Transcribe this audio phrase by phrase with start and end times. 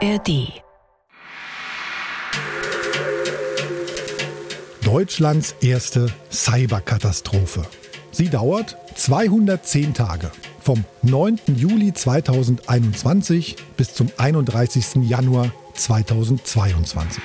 [0.00, 0.62] ARD.
[4.84, 7.62] Deutschlands erste Cyberkatastrophe.
[8.12, 10.30] Sie dauert 210 Tage.
[10.60, 11.40] Vom 9.
[11.48, 15.08] Juli 2021 bis zum 31.
[15.08, 17.22] Januar 2022.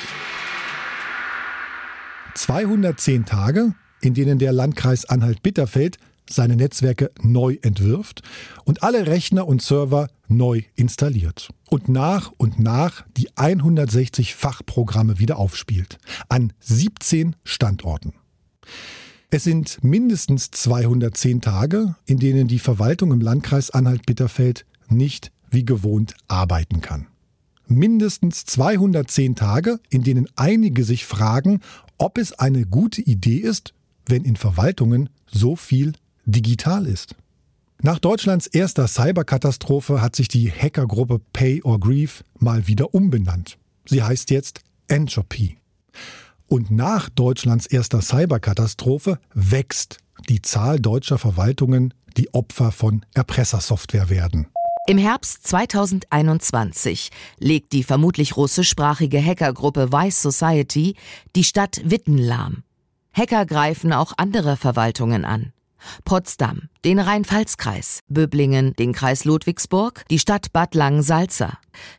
[2.33, 5.99] 210 Tage, in denen der Landkreis Anhalt-Bitterfeld
[6.29, 8.21] seine Netzwerke neu entwirft
[8.65, 11.49] und alle Rechner und Server neu installiert.
[11.69, 15.97] Und nach und nach die 160 Fachprogramme wieder aufspielt.
[16.29, 18.13] An 17 Standorten.
[19.29, 26.13] Es sind mindestens 210 Tage, in denen die Verwaltung im Landkreis Anhalt-Bitterfeld nicht wie gewohnt
[26.27, 27.07] arbeiten kann.
[27.67, 31.61] Mindestens 210 Tage, in denen einige sich fragen,
[31.97, 33.73] ob es eine gute Idee ist,
[34.05, 35.93] wenn in Verwaltungen so viel
[36.25, 37.15] digital ist.
[37.81, 43.57] Nach Deutschlands erster Cyberkatastrophe hat sich die Hackergruppe Pay or Grieve mal wieder umbenannt.
[43.85, 45.57] Sie heißt jetzt Entropy.
[46.47, 49.97] Und nach Deutschlands erster Cyberkatastrophe wächst
[50.29, 54.47] die Zahl deutscher Verwaltungen, die Opfer von Erpressersoftware werden.
[54.85, 60.95] Im Herbst 2021 legt die vermutlich russischsprachige Hackergruppe Vice Society
[61.35, 62.63] die Stadt Witten lahm.
[63.13, 65.53] Hacker greifen auch andere Verwaltungen an.
[66.05, 71.57] Potsdam, den Rhein-Pfalz-Kreis, Böblingen, den Kreis Ludwigsburg, die Stadt Bad Langensalza,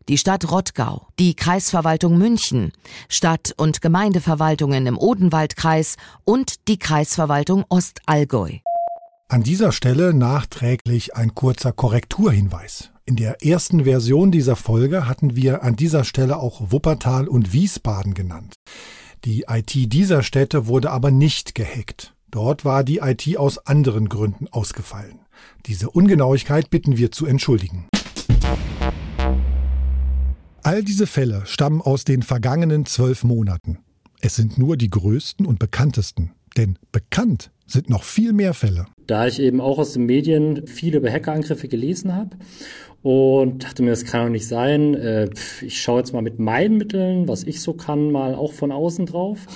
[0.08, 2.72] die Stadt Rottgau, die Kreisverwaltung München,
[3.08, 8.58] Stadt- und Gemeindeverwaltungen im Odenwaldkreis und die Kreisverwaltung Ostallgäu.
[9.28, 12.91] An dieser Stelle nachträglich ein kurzer Korrekturhinweis.
[13.06, 18.14] In der ersten Version dieser Folge hatten wir an dieser Stelle auch Wuppertal und Wiesbaden
[18.14, 18.54] genannt.
[19.24, 22.13] Die IT dieser Städte wurde aber nicht gehackt.
[22.34, 25.20] Dort war die IT aus anderen Gründen ausgefallen.
[25.66, 27.86] Diese Ungenauigkeit bitten wir zu entschuldigen.
[30.64, 33.78] All diese Fälle stammen aus den vergangenen zwölf Monaten.
[34.20, 36.32] Es sind nur die größten und bekanntesten.
[36.56, 38.86] Denn bekannt sind noch viel mehr Fälle.
[39.06, 42.30] Da ich eben auch aus den Medien viel über Hackerangriffe gelesen habe
[43.03, 44.94] und dachte mir, das kann doch nicht sein.
[44.94, 45.30] Äh,
[45.62, 49.06] ich schaue jetzt mal mit meinen Mitteln, was ich so kann, mal auch von außen
[49.06, 49.47] drauf.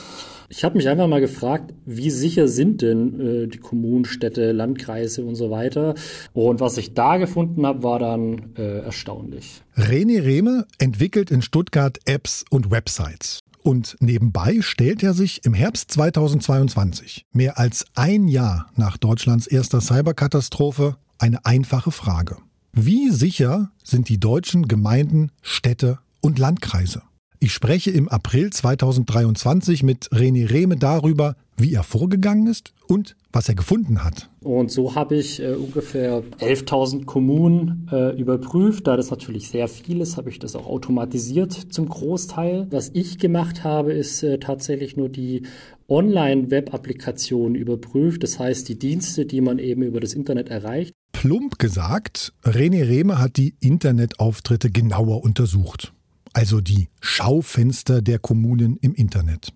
[0.50, 5.22] Ich habe mich einfach mal gefragt, wie sicher sind denn äh, die Kommunen, Städte, Landkreise
[5.22, 5.94] und so weiter.
[6.32, 9.62] Und was ich da gefunden habe, war dann äh, erstaunlich.
[9.76, 13.40] René Rehme entwickelt in Stuttgart Apps und Websites.
[13.62, 19.82] Und nebenbei stellt er sich im Herbst 2022, mehr als ein Jahr nach Deutschlands erster
[19.82, 22.38] Cyberkatastrophe, eine einfache Frage.
[22.72, 27.02] Wie sicher sind die deutschen Gemeinden, Städte und Landkreise?
[27.40, 33.48] Ich spreche im April 2023 mit René Rehme darüber, wie er vorgegangen ist und was
[33.48, 34.28] er gefunden hat.
[34.40, 38.88] Und so habe ich äh, ungefähr 11.000 Kommunen äh, überprüft.
[38.88, 42.66] Da das natürlich sehr viel ist, habe ich das auch automatisiert zum Großteil.
[42.70, 45.42] Was ich gemacht habe, ist äh, tatsächlich nur die
[45.88, 48.24] Online-Web-Applikation überprüft.
[48.24, 50.92] Das heißt, die Dienste, die man eben über das Internet erreicht.
[51.12, 55.92] Plump gesagt, René Rehme hat die Internetauftritte genauer untersucht
[56.32, 59.52] also die Schaufenster der Kommunen im Internet.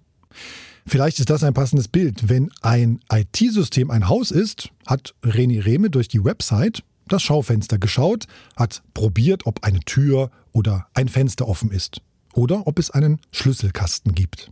[0.87, 2.29] Vielleicht ist das ein passendes Bild.
[2.29, 8.27] Wenn ein IT-System ein Haus ist, hat René Rehme durch die Website das Schaufenster geschaut,
[8.57, 12.01] hat probiert, ob eine Tür oder ein Fenster offen ist
[12.33, 14.51] oder ob es einen Schlüsselkasten gibt.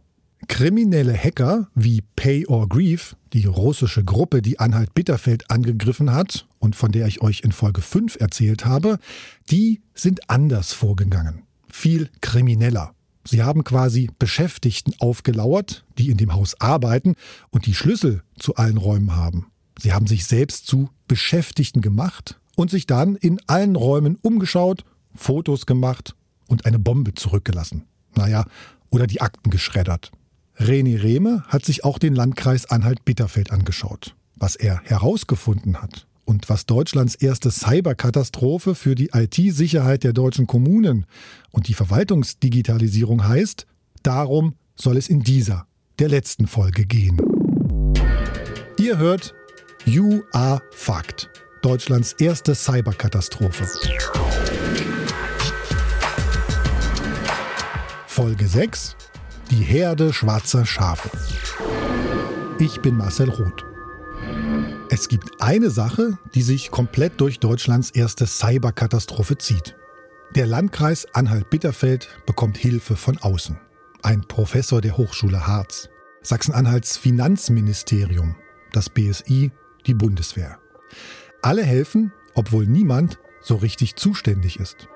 [0.48, 6.76] Kriminelle Hacker wie Pay or Grieve, die russische Gruppe, die Anhalt Bitterfeld angegriffen hat und
[6.76, 8.98] von der ich euch in Folge 5 erzählt habe,
[9.50, 11.42] die sind anders vorgegangen
[11.80, 12.94] viel krimineller.
[13.26, 17.14] Sie haben quasi Beschäftigten aufgelauert, die in dem Haus arbeiten
[17.50, 19.46] und die Schlüssel zu allen Räumen haben.
[19.78, 25.64] Sie haben sich selbst zu Beschäftigten gemacht und sich dann in allen Räumen umgeschaut, Fotos
[25.64, 26.14] gemacht
[26.48, 27.84] und eine Bombe zurückgelassen.
[28.14, 28.44] Naja,
[28.90, 30.12] oder die Akten geschreddert.
[30.58, 34.14] René Rehme hat sich auch den Landkreis Anhalt-Bitterfeld angeschaut.
[34.36, 41.04] Was er herausgefunden hat, und was Deutschlands erste Cyberkatastrophe für die IT-Sicherheit der deutschen Kommunen
[41.50, 43.66] und die Verwaltungsdigitalisierung heißt,
[44.04, 45.66] darum soll es in dieser,
[45.98, 47.20] der letzten Folge gehen.
[48.78, 49.34] Ihr hört
[49.84, 51.28] You Are Fact,
[51.62, 53.66] Deutschlands erste Cyberkatastrophe.
[58.06, 58.94] Folge 6
[59.50, 61.10] Die Herde schwarzer Schafe.
[62.60, 63.69] Ich bin Marcel Roth.
[64.92, 69.76] Es gibt eine Sache, die sich komplett durch Deutschlands erste Cyberkatastrophe zieht.
[70.34, 73.56] Der Landkreis Anhalt-Bitterfeld bekommt Hilfe von außen.
[74.02, 75.88] Ein Professor der Hochschule Harz,
[76.22, 78.34] Sachsen-Anhalts Finanzministerium,
[78.72, 79.52] das BSI,
[79.86, 80.58] die Bundeswehr.
[81.40, 84.88] Alle helfen, obwohl niemand so richtig zuständig ist.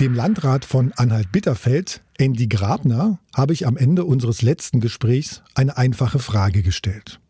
[0.00, 6.18] Dem Landrat von Anhalt-Bitterfeld, Andy Grabner, habe ich am Ende unseres letzten Gesprächs eine einfache
[6.18, 7.20] Frage gestellt.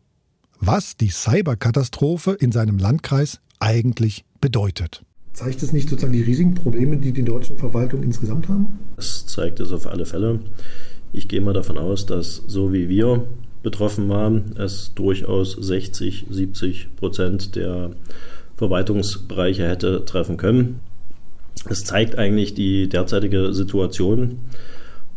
[0.61, 5.03] Was die Cyberkatastrophe in seinem Landkreis eigentlich bedeutet.
[5.33, 8.79] Zeigt es nicht sozusagen die riesigen Probleme, die die deutschen Verwaltungen insgesamt haben?
[8.95, 10.39] Das zeigt es auf alle Fälle.
[11.11, 13.27] Ich gehe mal davon aus, dass so wie wir
[13.63, 17.91] betroffen waren, es durchaus 60, 70 Prozent der
[18.55, 20.79] Verwaltungsbereiche hätte treffen können.
[21.69, 24.39] Es zeigt eigentlich die derzeitige Situation.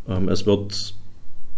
[0.09, 0.95] Ähm, es wird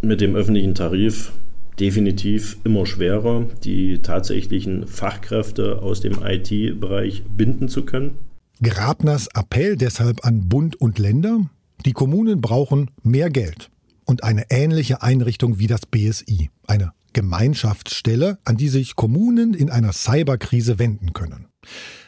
[0.03, 1.33] mit dem öffentlichen Tarif
[1.81, 8.19] definitiv immer schwerer, die tatsächlichen Fachkräfte aus dem IT-Bereich binden zu können.
[8.63, 11.51] Grabners Appell deshalb an Bund und Länder,
[11.85, 13.71] die Kommunen brauchen mehr Geld
[14.07, 19.93] und eine ähnliche Einrichtung wie das BSI, eine Gemeinschaftsstelle, an die sich Kommunen in einer
[19.93, 21.47] Cyberkrise wenden können.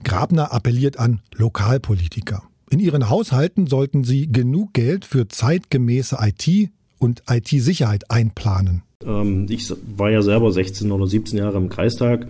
[0.05, 2.43] Grabner appelliert an Lokalpolitiker.
[2.71, 8.83] In ihren Haushalten sollten sie genug Geld für zeitgemäße IT und IT-Sicherheit einplanen.
[9.05, 12.29] Ähm, ich war ja selber 16 oder 17 Jahre im Kreistag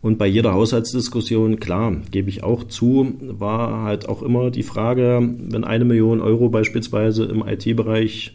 [0.00, 5.26] und bei jeder Haushaltsdiskussion, klar, gebe ich auch zu, war halt auch immer die Frage,
[5.38, 8.34] wenn eine Million Euro beispielsweise im IT-Bereich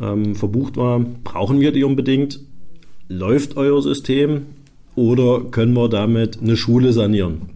[0.00, 2.40] ähm, verbucht war, brauchen wir die unbedingt?
[3.08, 4.46] Läuft euer System
[4.94, 7.55] oder können wir damit eine Schule sanieren?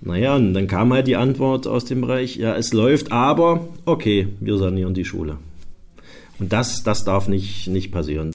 [0.00, 4.28] Naja, und dann kam halt die Antwort aus dem Bereich, ja, es läuft, aber okay,
[4.40, 5.38] wir sanieren die Schule.
[6.38, 8.32] Und das, das darf nicht, nicht passieren.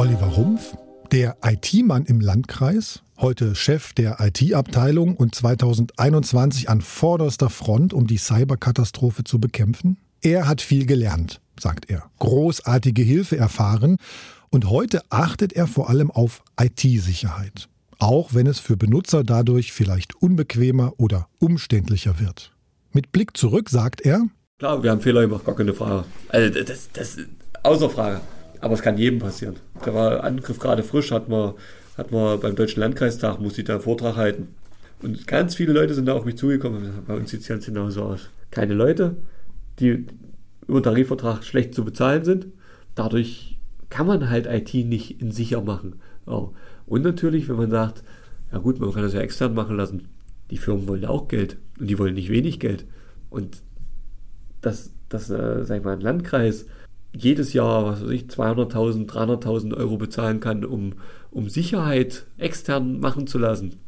[0.00, 0.78] Oliver Rumpf,
[1.12, 8.16] der IT-Mann im Landkreis, heute Chef der IT-Abteilung und 2021 an vorderster Front, um die
[8.16, 9.98] Cyberkatastrophe zu bekämpfen.
[10.22, 13.96] Er hat viel gelernt, sagt er, großartige Hilfe erfahren
[14.50, 17.68] und heute achtet er vor allem auf IT-Sicherheit,
[17.98, 22.52] auch wenn es für Benutzer dadurch vielleicht unbequemer oder umständlicher wird.
[22.92, 24.26] Mit Blick zurück sagt er,
[24.58, 26.04] Klar, wir haben Fehler gemacht, gar keine Frage.
[26.28, 27.16] Also das, das
[27.62, 28.20] außer Frage.
[28.60, 29.56] Aber es kann jedem passieren.
[29.82, 31.54] Da war Angriff gerade frisch, hat man,
[31.96, 34.48] hat man beim Deutschen Landkreistag, musste ich da einen Vortrag halten.
[35.00, 37.48] Und ganz viele Leute sind da auf mich zugekommen und gesagt, bei uns sieht es
[37.48, 38.28] ganz genauso aus.
[38.50, 39.16] Keine Leute,
[39.78, 40.06] die
[40.70, 42.46] über Tarifvertrag schlecht zu bezahlen sind.
[42.94, 43.58] Dadurch
[43.90, 45.96] kann man halt IT nicht in sicher machen.
[46.26, 46.50] Oh.
[46.86, 48.02] Und natürlich, wenn man sagt,
[48.52, 50.08] ja gut, man kann das ja extern machen lassen.
[50.50, 52.86] Die Firmen wollen auch Geld und die wollen nicht wenig Geld.
[53.28, 53.62] Und
[54.60, 56.66] das, das äh, sag ich mal, ein Landkreis
[57.12, 60.94] jedes Jahr, was weiß ich, 200.000, 300.000 Euro bezahlen kann, um,
[61.30, 63.80] um Sicherheit extern machen zu lassen.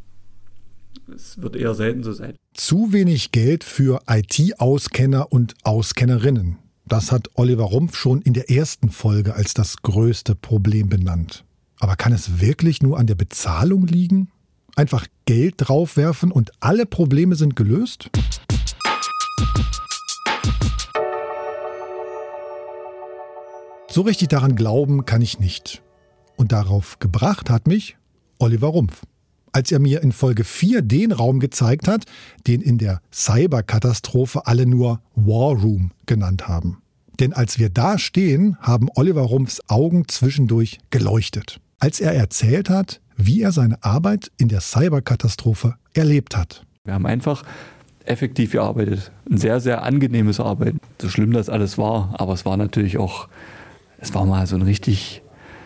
[1.15, 2.35] Es wird eher selten so sein.
[2.55, 6.59] Zu wenig Geld für IT-Auskenner und Auskennerinnen.
[6.93, 11.43] Das hat Oliver Rumpf schon in der ersten Folge als das größte Problem benannt.
[11.79, 14.31] Aber kann es wirklich nur an der Bezahlung liegen?
[14.77, 18.11] Einfach Geld draufwerfen und alle Probleme sind gelöst?
[23.89, 25.83] So richtig daran glauben kann ich nicht.
[26.37, 27.97] Und darauf gebracht hat mich
[28.39, 29.01] Oliver Rumpf.
[29.51, 32.05] Als er mir in Folge 4 den Raum gezeigt hat,
[32.47, 36.82] den in der Cyberkatastrophe alle nur War Room genannt haben.
[37.21, 41.61] Denn als wir da stehen, haben Oliver Rumpfs Augen zwischendurch geleuchtet.
[41.79, 46.65] Als er erzählt hat, wie er seine Arbeit in der Cyberkatastrophe erlebt hat.
[46.85, 47.45] Wir haben einfach
[48.05, 49.13] effektiv gearbeitet.
[49.31, 50.81] Ein sehr, sehr angenehmes Arbeiten.
[51.01, 53.29] So schlimm das alles war, aber es war natürlich auch
[54.03, 55.23] es war mal so ein richtig,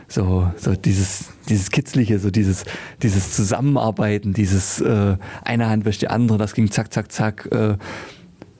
[0.09, 2.65] so, so dieses, dieses Kitzliche, so dieses,
[3.03, 7.49] dieses Zusammenarbeiten, dieses äh, eine Hand wäscht die andere, das ging zack, zack, zack.
[7.51, 7.77] Äh,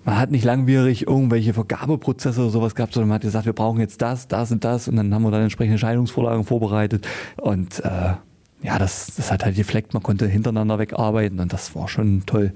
[0.07, 3.81] man hat nicht langwierig irgendwelche Vergabeprozesse oder sowas gehabt, sondern man hat gesagt, wir brauchen
[3.81, 8.15] jetzt das, das und das und dann haben wir dann entsprechende Scheidungsvorlagen vorbereitet und äh,
[8.63, 12.55] ja, das, das hat halt gefleckt, man konnte hintereinander wegarbeiten und das war schon toll.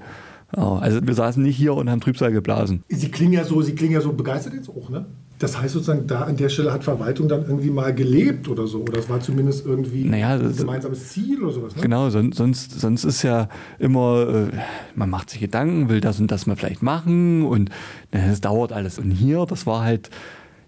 [0.53, 2.83] Also wir saßen nicht hier und haben Trübsal geblasen.
[2.89, 5.05] Sie klingen ja so, Sie klingen ja so begeistert jetzt auch, ne?
[5.41, 8.81] Das heißt sozusagen, da an der Stelle hat Verwaltung dann irgendwie mal gelebt oder so.
[8.81, 11.75] Oder es war zumindest irgendwie naja, ein gemeinsames Ziel oder sowas.
[11.75, 11.81] Ne?
[11.81, 14.57] Genau, sonst, sonst ist ja immer, äh,
[14.93, 17.71] man macht sich Gedanken, will das und das mal vielleicht machen und
[18.11, 18.99] es dauert alles.
[18.99, 20.11] Und hier, das war halt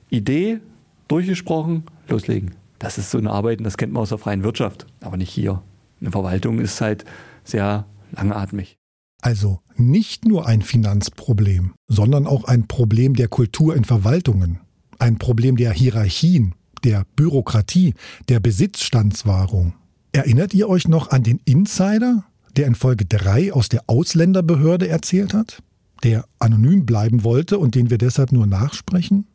[0.10, 0.60] Idee,
[1.08, 2.56] durchgesprochen, loslegen.
[2.80, 5.62] Das ist so eine Arbeit, das kennt man aus der freien Wirtschaft, aber nicht hier.
[6.02, 7.06] Eine Verwaltung ist halt
[7.44, 8.80] sehr langatmig.
[9.22, 14.60] Also nicht nur ein Finanzproblem, sondern auch ein Problem der Kultur in Verwaltungen,
[15.00, 17.94] ein Problem der Hierarchien, der Bürokratie,
[18.30, 19.74] der Besitzstandswahrung.
[20.12, 22.24] Erinnert ihr euch noch an den Insider,
[22.56, 25.64] der in Folge 3 aus der Ausländerbehörde erzählt hat?
[26.04, 29.26] Der anonym bleiben wollte und den wir deshalb nur nachsprechen?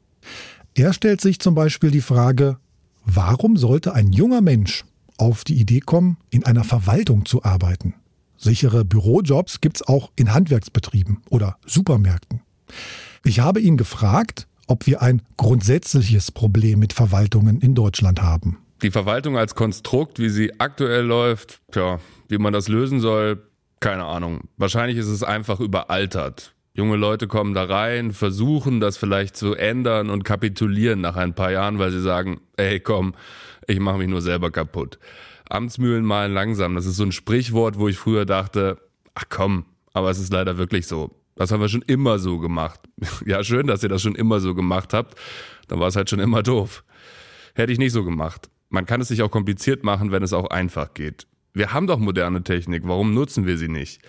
[0.74, 2.58] Er stellt sich zum Beispiel die Frage,
[3.04, 4.84] warum sollte ein junger Mensch
[5.18, 7.94] auf die Idee kommen, in einer Verwaltung zu arbeiten.
[8.38, 12.40] Sichere Bürojobs gibt's auch in Handwerksbetrieben oder Supermärkten.
[13.24, 18.58] Ich habe ihn gefragt, ob wir ein grundsätzliches Problem mit Verwaltungen in Deutschland haben.
[18.82, 23.42] Die Verwaltung als Konstrukt, wie sie aktuell läuft, tja, wie man das lösen soll,
[23.80, 24.42] keine Ahnung.
[24.56, 26.54] Wahrscheinlich ist es einfach überaltert.
[26.74, 31.50] Junge Leute kommen da rein, versuchen das vielleicht zu ändern und kapitulieren nach ein paar
[31.50, 33.14] Jahren, weil sie sagen, ey komm,
[33.66, 35.00] ich mache mich nur selber kaputt.
[35.48, 38.78] Amtsmühlen malen langsam, das ist so ein Sprichwort, wo ich früher dachte,
[39.14, 41.10] ach komm, aber es ist leider wirklich so.
[41.36, 42.80] Das haben wir schon immer so gemacht.
[43.24, 45.16] Ja, schön, dass ihr das schon immer so gemacht habt.
[45.68, 46.84] Dann war es halt schon immer doof.
[47.54, 48.50] Hätte ich nicht so gemacht.
[48.70, 51.26] Man kann es sich auch kompliziert machen, wenn es auch einfach geht.
[51.54, 54.00] Wir haben doch moderne Technik, warum nutzen wir sie nicht?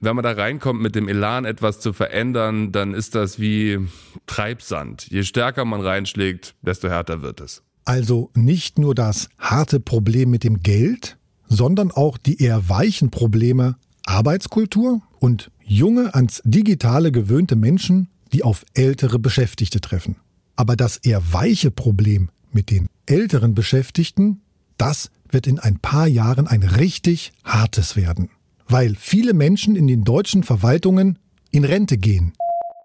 [0.00, 3.78] Wenn man da reinkommt mit dem Elan, etwas zu verändern, dann ist das wie
[4.26, 5.08] Treibsand.
[5.08, 7.62] Je stärker man reinschlägt, desto härter wird es.
[7.84, 13.76] Also nicht nur das harte Problem mit dem Geld, sondern auch die eher weichen Probleme
[14.06, 20.16] Arbeitskultur und junge, ans Digitale gewöhnte Menschen, die auf ältere Beschäftigte treffen.
[20.56, 24.42] Aber das eher weiche Problem mit den älteren Beschäftigten,
[24.76, 28.28] das wird in ein paar Jahren ein richtig hartes werden
[28.72, 31.18] weil viele Menschen in den deutschen Verwaltungen
[31.50, 32.32] in Rente gehen.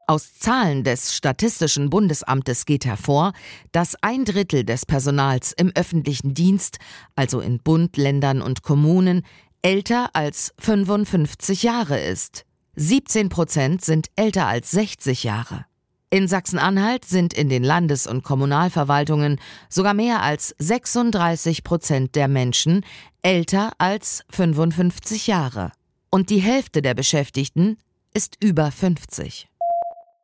[0.09, 3.33] Aus Zahlen des Statistischen Bundesamtes geht hervor,
[3.73, 6.77] dass ein Drittel des Personals im öffentlichen Dienst,
[7.17, 9.23] also in Bund, Ländern und Kommunen,
[9.61, 12.45] älter als 55 Jahre ist.
[12.77, 15.65] 17 Prozent sind älter als 60 Jahre.
[16.09, 22.85] In Sachsen-Anhalt sind in den Landes- und Kommunalverwaltungen sogar mehr als 36 Prozent der Menschen
[23.23, 25.73] älter als 55 Jahre.
[26.09, 27.77] Und die Hälfte der Beschäftigten
[28.13, 29.49] ist über 50.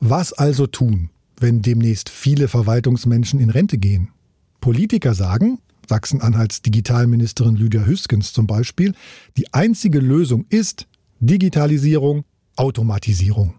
[0.05, 4.09] Was also tun, wenn demnächst viele Verwaltungsmenschen in Rente gehen?
[4.59, 8.95] Politiker sagen, Sachsen-Anhalts Digitalministerin Lydia Hüskens zum Beispiel,
[9.37, 10.87] die einzige Lösung ist
[11.21, 12.25] Digitalisierung,
[12.57, 13.53] Automatisierung.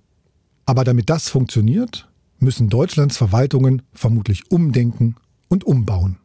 [0.67, 2.11] Aber damit das funktioniert,
[2.41, 5.17] müssen Deutschlands Verwaltungen vermutlich umdenken
[5.49, 6.19] und umbauen.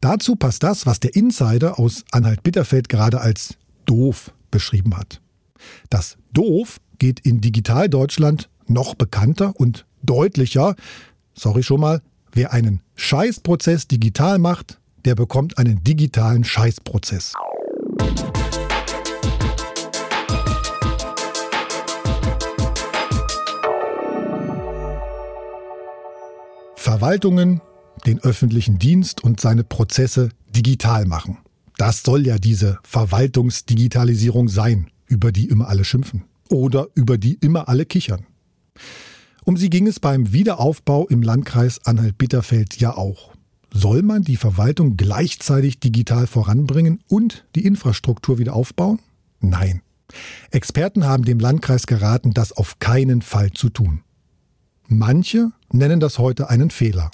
[0.00, 5.20] Dazu passt das, was der Insider aus Anhalt-Bitterfeld gerade als doof beschrieben hat.
[5.90, 10.74] Das doof geht in Digital-Deutschland noch bekannter und deutlicher.
[11.34, 17.34] Sorry schon mal, wer einen Scheißprozess digital macht, der bekommt einen digitalen Scheißprozess.
[26.74, 27.60] Verwaltungen,
[28.06, 31.38] den öffentlichen Dienst und seine Prozesse digital machen.
[31.76, 37.68] Das soll ja diese Verwaltungsdigitalisierung sein, über die immer alle schimpfen oder über die immer
[37.68, 38.26] alle kichern.
[39.44, 43.32] Um sie ging es beim Wiederaufbau im Landkreis Anhalt-Bitterfeld ja auch.
[43.72, 48.98] Soll man die Verwaltung gleichzeitig digital voranbringen und die Infrastruktur wieder aufbauen?
[49.40, 49.82] Nein.
[50.50, 54.02] Experten haben dem Landkreis geraten, das auf keinen Fall zu tun.
[54.86, 57.10] Manche nennen das heute einen Fehler.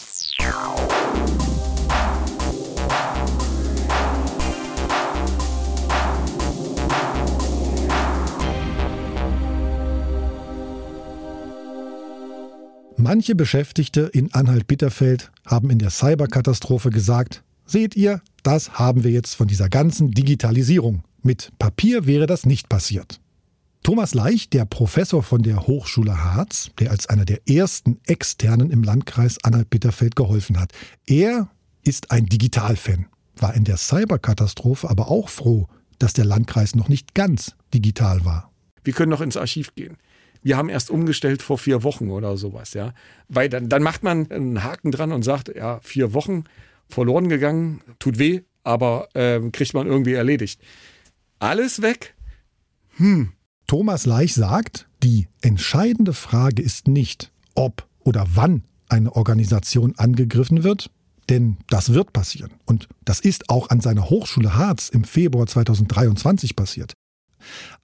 [13.04, 19.34] Manche Beschäftigte in Anhalt-Bitterfeld haben in der Cyberkatastrophe gesagt, seht ihr, das haben wir jetzt
[19.34, 21.02] von dieser ganzen Digitalisierung.
[21.22, 23.20] Mit Papier wäre das nicht passiert.
[23.82, 28.82] Thomas Leich, der Professor von der Hochschule Harz, der als einer der ersten Externen im
[28.82, 30.72] Landkreis Anhalt-Bitterfeld geholfen hat,
[31.06, 31.50] er
[31.82, 33.04] ist ein Digitalfan,
[33.36, 35.66] war in der Cyberkatastrophe aber auch froh,
[35.98, 38.50] dass der Landkreis noch nicht ganz digital war.
[38.82, 39.98] Wir können noch ins Archiv gehen.
[40.44, 42.92] Wir haben erst umgestellt vor vier Wochen oder sowas, ja.
[43.28, 46.44] Weil dann, dann macht man einen Haken dran und sagt, ja, vier Wochen
[46.88, 50.60] verloren gegangen, tut weh, aber äh, kriegt man irgendwie erledigt.
[51.38, 52.14] Alles weg?
[52.96, 53.32] Hm,
[53.66, 60.90] Thomas Leich sagt, die entscheidende Frage ist nicht, ob oder wann eine Organisation angegriffen wird,
[61.30, 62.50] denn das wird passieren.
[62.66, 66.92] Und das ist auch an seiner Hochschule Harz im Februar 2023 passiert.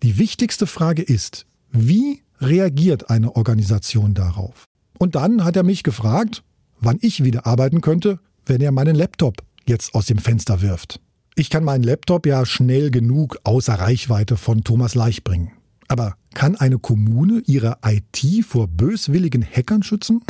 [0.03, 4.65] Die wichtigste Frage ist, wie reagiert eine Organisation darauf?
[4.99, 6.43] Und dann hat er mich gefragt,
[6.81, 11.01] wann ich wieder arbeiten könnte, wenn er meinen Laptop jetzt aus dem Fenster wirft.
[11.37, 15.53] Ich kann meinen Laptop ja schnell genug außer Reichweite von Thomas Leich bringen.
[15.89, 20.23] Aber kann eine Kommune ihre IT vor böswilligen Hackern schützen?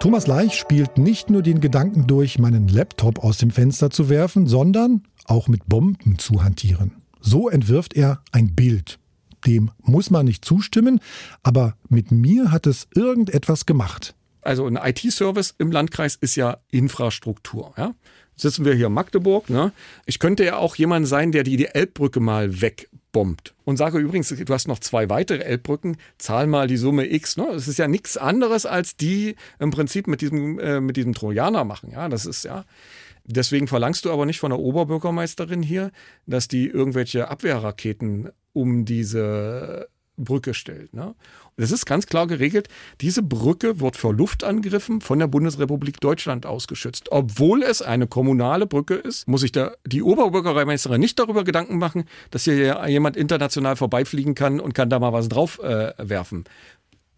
[0.00, 4.46] Thomas Leich spielt nicht nur den Gedanken durch, meinen Laptop aus dem Fenster zu werfen,
[4.46, 6.92] sondern auch mit Bomben zu hantieren.
[7.26, 9.00] So entwirft er ein Bild.
[9.46, 11.00] Dem muss man nicht zustimmen,
[11.42, 14.14] aber mit mir hat es irgendetwas gemacht.
[14.42, 17.74] Also ein IT-Service im Landkreis ist ja Infrastruktur.
[17.76, 17.94] Ja?
[18.36, 19.50] Sitzen wir hier in Magdeburg.
[19.50, 19.72] Ne?
[20.04, 24.28] Ich könnte ja auch jemand sein, der die, die Elbbrücke mal wegbombt und sage übrigens,
[24.28, 27.36] du hast noch zwei weitere Elbbrücken, zahl mal die Summe X.
[27.36, 27.48] Ne?
[27.50, 31.64] Das ist ja nichts anderes, als die im Prinzip mit diesem, äh, mit diesem Trojaner
[31.64, 31.90] machen.
[31.90, 32.64] Ja, das ist ja.
[33.26, 35.90] Deswegen verlangst du aber nicht von der Oberbürgermeisterin hier,
[36.26, 40.94] dass die irgendwelche Abwehrraketen um diese Brücke stellt.
[40.94, 41.14] Ne?
[41.56, 42.68] Es ist ganz klar geregelt,
[43.00, 47.10] diese Brücke wird vor Luftangriffen von der Bundesrepublik Deutschland ausgeschützt.
[47.10, 52.44] Obwohl es eine kommunale Brücke ist, muss sich die Oberbürgermeisterin nicht darüber Gedanken machen, dass
[52.44, 56.44] hier jemand international vorbeifliegen kann und kann da mal was drauf äh, werfen.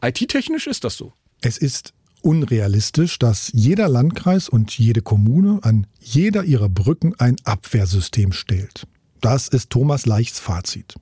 [0.02, 1.12] IT-technisch ist das so.
[1.40, 8.32] Es ist unrealistisch, dass jeder Landkreis und jede Kommune an jeder ihrer Brücken ein Abwehrsystem
[8.32, 8.86] stellt.
[9.20, 10.94] Das ist Thomas Leichs Fazit.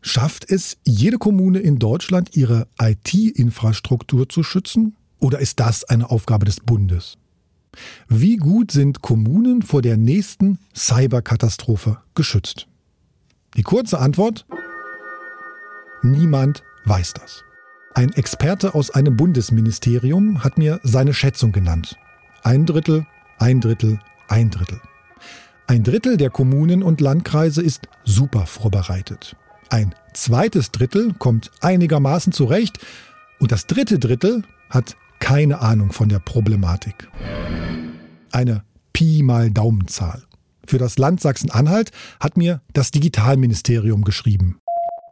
[0.00, 4.96] Schafft es jede Kommune in Deutschland, ihre IT-Infrastruktur zu schützen?
[5.18, 7.16] Oder ist das eine Aufgabe des Bundes?
[8.08, 12.68] Wie gut sind Kommunen vor der nächsten Cyberkatastrophe geschützt?
[13.56, 14.46] Die kurze Antwort?
[16.02, 17.42] Niemand weiß das.
[17.96, 21.96] Ein Experte aus einem Bundesministerium hat mir seine Schätzung genannt.
[22.42, 23.06] Ein Drittel,
[23.38, 24.80] ein Drittel, ein Drittel.
[25.68, 29.36] Ein Drittel der Kommunen und Landkreise ist super vorbereitet.
[29.70, 32.80] Ein zweites Drittel kommt einigermaßen zurecht
[33.38, 37.08] und das dritte Drittel hat keine Ahnung von der Problematik.
[38.32, 40.24] Eine Pi mal Daumenzahl.
[40.66, 44.58] Für das Land Sachsen-Anhalt hat mir das Digitalministerium geschrieben.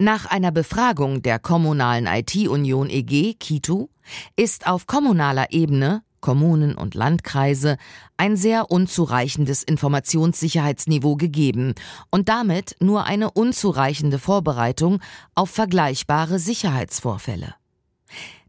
[0.02, 3.86] Nach einer Befragung der kommunalen IT-Union EG, KITU,
[4.34, 7.76] ist auf kommunaler Ebene Kommunen und Landkreise
[8.16, 11.74] ein sehr unzureichendes Informationssicherheitsniveau gegeben
[12.10, 14.98] und damit nur eine unzureichende Vorbereitung
[15.36, 17.54] auf vergleichbare Sicherheitsvorfälle.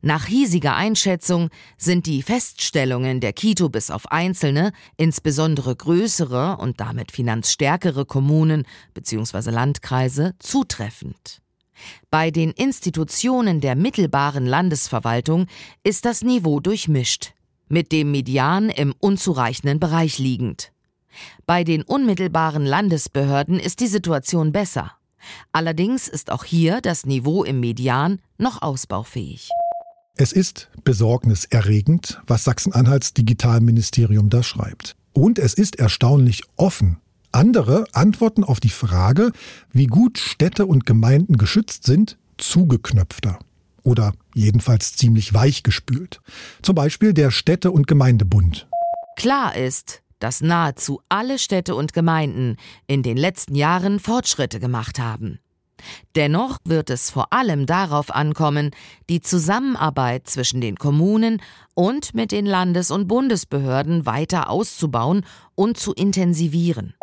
[0.01, 7.11] Nach hiesiger Einschätzung sind die Feststellungen der Kito bis auf einzelne, insbesondere größere und damit
[7.11, 9.51] finanzstärkere Kommunen bzw.
[9.51, 11.42] Landkreise zutreffend.
[12.09, 15.47] Bei den Institutionen der mittelbaren Landesverwaltung
[15.83, 17.33] ist das Niveau durchmischt
[17.69, 20.71] mit dem Median im unzureichenden Bereich liegend.
[21.45, 24.91] Bei den unmittelbaren Landesbehörden ist die Situation besser.
[25.51, 29.49] Allerdings ist auch hier das Niveau im Median noch ausbaufähig.
[30.15, 34.95] Es ist besorgniserregend, was Sachsen-Anhalts Digitalministerium da schreibt.
[35.13, 36.99] Und es ist erstaunlich offen.
[37.33, 39.31] Andere antworten auf die Frage,
[39.71, 43.39] wie gut Städte und Gemeinden geschützt sind, zugeknöpfter
[43.81, 46.21] oder jedenfalls ziemlich weich gespült.
[46.61, 48.67] Zum Beispiel der Städte- und Gemeindebund.
[49.17, 55.39] Klar ist, dass nahezu alle Städte und Gemeinden in den letzten Jahren Fortschritte gemacht haben.
[56.15, 58.71] Dennoch wird es vor allem darauf ankommen,
[59.09, 61.41] die Zusammenarbeit zwischen den Kommunen
[61.73, 66.93] und mit den Landes- und Bundesbehörden weiter auszubauen und zu intensivieren.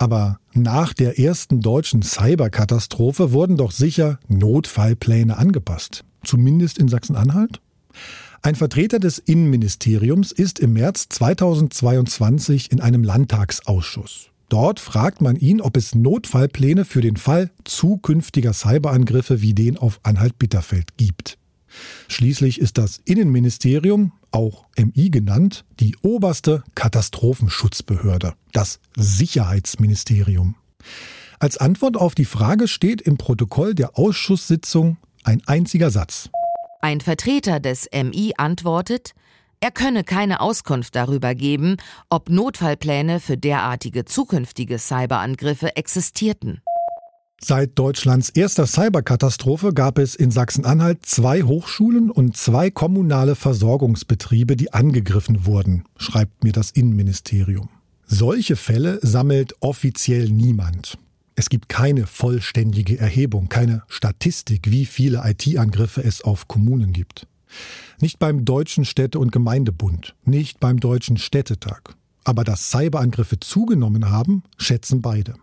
[0.00, 6.04] Aber nach der ersten deutschen Cyberkatastrophe wurden doch sicher Notfallpläne angepasst.
[6.24, 7.60] Zumindest in Sachsen-Anhalt?
[8.40, 14.30] Ein Vertreter des Innenministeriums ist im März 2022 in einem Landtagsausschuss.
[14.48, 20.00] Dort fragt man ihn, ob es Notfallpläne für den Fall zukünftiger Cyberangriffe wie den auf
[20.02, 21.36] Anhalt-Bitterfeld gibt.
[22.08, 30.56] Schließlich ist das Innenministerium auch MI genannt, die oberste Katastrophenschutzbehörde, das Sicherheitsministerium.
[31.38, 36.28] Als Antwort auf die Frage steht im Protokoll der Ausschusssitzung ein einziger Satz.
[36.82, 39.14] Ein Vertreter des MI antwortet,
[39.62, 41.76] er könne keine Auskunft darüber geben,
[42.08, 46.62] ob Notfallpläne für derartige zukünftige Cyberangriffe existierten.
[47.42, 54.74] Seit Deutschlands erster Cyberkatastrophe gab es in Sachsen-Anhalt zwei Hochschulen und zwei kommunale Versorgungsbetriebe, die
[54.74, 57.70] angegriffen wurden, schreibt mir das Innenministerium.
[58.06, 60.98] Solche Fälle sammelt offiziell niemand.
[61.34, 67.26] Es gibt keine vollständige Erhebung, keine Statistik, wie viele IT-Angriffe es auf Kommunen gibt.
[68.00, 71.94] Nicht beim Deutschen Städte- und Gemeindebund, nicht beim Deutschen Städtetag.
[72.22, 75.34] Aber dass Cyberangriffe zugenommen haben, schätzen beide.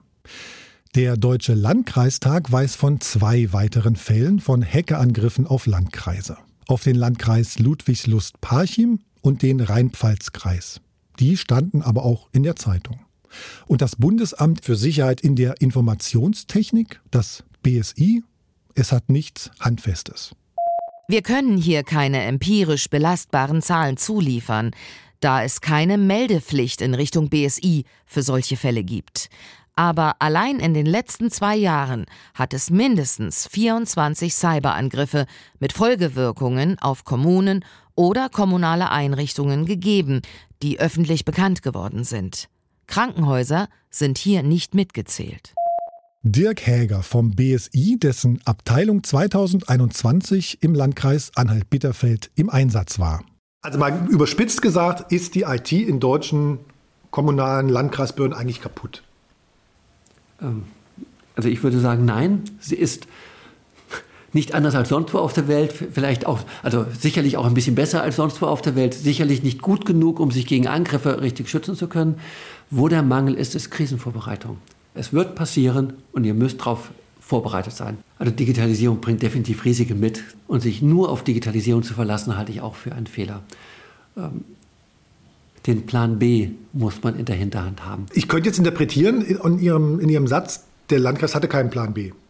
[0.97, 6.37] Der Deutsche Landkreistag weiß von zwei weiteren Fällen von Hackerangriffen auf Landkreise.
[6.65, 10.81] Auf den Landkreis Ludwigslust-Parchim und den Rheinpfalz-Kreis.
[11.19, 12.99] Die standen aber auch in der Zeitung.
[13.67, 18.23] Und das Bundesamt für Sicherheit in der Informationstechnik, das BSI,
[18.73, 20.31] es hat nichts Handfestes.
[21.07, 24.71] Wir können hier keine empirisch belastbaren Zahlen zuliefern,
[25.19, 29.29] da es keine Meldepflicht in Richtung BSI für solche Fälle gibt.
[29.77, 35.27] Aber allein in den letzten zwei Jahren hat es mindestens 24 Cyberangriffe
[35.59, 37.63] mit Folgewirkungen auf Kommunen
[37.93, 40.21] oder kommunale Einrichtungen gegeben,
[40.63, 42.49] die öffentlich bekannt geworden sind.
[42.87, 45.53] Krankenhäuser sind hier nicht mitgezählt.
[46.23, 53.23] Dirk Häger vom BSI, dessen Abteilung 2021 im Landkreis Anhalt-Bitterfeld im Einsatz war.
[53.61, 56.57] Also mal überspitzt gesagt, ist die IT in deutschen
[57.11, 59.03] kommunalen Landkreisbehörden eigentlich kaputt?
[60.41, 60.63] Ähm,
[61.35, 63.07] also ich würde sagen, nein, sie ist
[64.33, 67.75] nicht anders als sonst wo auf der Welt, vielleicht auch, also sicherlich auch ein bisschen
[67.75, 71.21] besser als sonst wo auf der Welt, sicherlich nicht gut genug, um sich gegen Angriffe
[71.21, 72.19] richtig schützen zu können.
[72.69, 74.57] Wo der Mangel ist, ist Krisenvorbereitung.
[74.93, 77.97] Es wird passieren und ihr müsst darauf vorbereitet sein.
[78.19, 82.61] Also Digitalisierung bringt definitiv Risiken mit und sich nur auf Digitalisierung zu verlassen, halte ich
[82.61, 83.41] auch für einen Fehler.
[85.67, 88.05] Den Plan B muss man in der Hinterhand haben.
[88.13, 92.13] Ich könnte jetzt interpretieren in Ihrem, in Ihrem Satz, der Landkreis hatte keinen Plan B.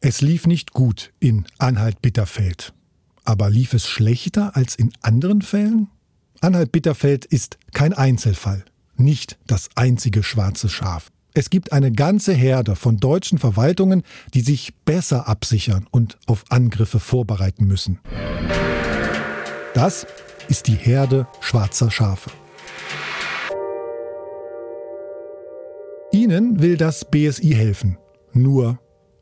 [0.00, 2.72] Es lief nicht gut in Anhalt-Bitterfeld.
[3.24, 5.88] Aber lief es schlechter als in anderen Fällen?
[6.40, 8.64] Anhalt-Bitterfeld ist kein Einzelfall,
[8.96, 11.10] nicht das einzige schwarze Schaf.
[11.38, 14.02] Es gibt eine ganze Herde von deutschen Verwaltungen,
[14.34, 18.00] die sich besser absichern und auf Angriffe vorbereiten müssen.
[19.72, 20.04] Das
[20.48, 22.32] ist die Herde schwarzer Schafe.
[26.10, 27.98] Ihnen will das BSI helfen.
[28.32, 28.80] Nur,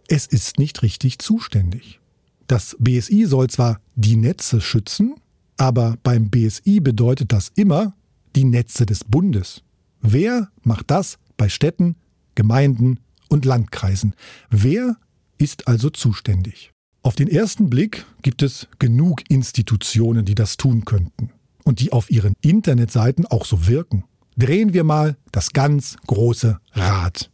[0.09, 2.00] es ist nicht richtig zuständig.
[2.46, 5.16] Das BSI soll zwar die Netze schützen,
[5.59, 7.94] aber beim BSI bedeutet das immer
[8.35, 9.62] die Netze des Bundes.
[10.00, 11.96] Wer macht das bei Städten,
[12.37, 14.14] Gemeinden und Landkreisen?
[14.51, 14.96] Wer
[15.38, 16.70] ist also zuständig?
[17.03, 21.31] Auf den ersten Blick gibt es genug Institutionen, die das tun könnten
[21.64, 24.05] und die auf ihren Internetseiten auch so wirken.
[24.37, 27.31] Drehen wir mal das ganz große Rad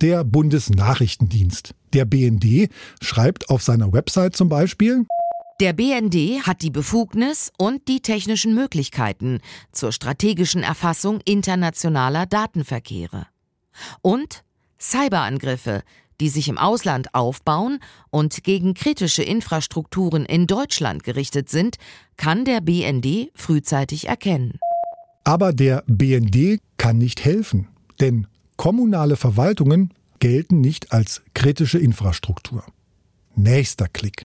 [0.00, 1.74] der Bundesnachrichtendienst.
[1.92, 2.70] Der BND
[3.02, 5.06] schreibt auf seiner Website zum Beispiel,
[5.60, 9.40] der BND hat die Befugnis und die technischen Möglichkeiten
[9.72, 13.26] zur strategischen Erfassung internationaler Datenverkehre.
[14.02, 14.42] Und
[14.80, 15.82] Cyberangriffe,
[16.20, 17.78] die sich im Ausland aufbauen
[18.10, 21.76] und gegen kritische Infrastrukturen in Deutschland gerichtet sind,
[22.16, 24.58] kann der BND frühzeitig erkennen.
[25.24, 27.68] Aber der BND kann nicht helfen,
[28.00, 28.26] denn
[28.60, 32.62] Kommunale Verwaltungen gelten nicht als kritische Infrastruktur.
[33.34, 34.22] Nächster Klick.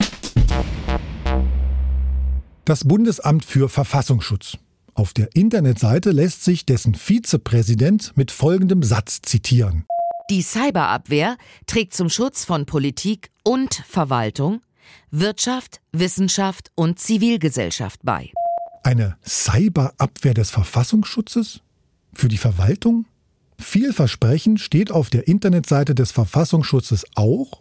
[2.65, 4.57] Das Bundesamt für Verfassungsschutz.
[4.93, 9.85] Auf der Internetseite lässt sich dessen Vizepräsident mit folgendem Satz zitieren.
[10.29, 11.35] Die Cyberabwehr
[11.67, 14.61] trägt zum Schutz von Politik und Verwaltung,
[15.11, 18.31] Wirtschaft, Wissenschaft und Zivilgesellschaft bei.
[18.83, 21.59] Eine Cyberabwehr des Verfassungsschutzes?
[22.13, 23.05] Für die Verwaltung?
[23.59, 27.59] Vielversprechend steht auf der Internetseite des Verfassungsschutzes auch,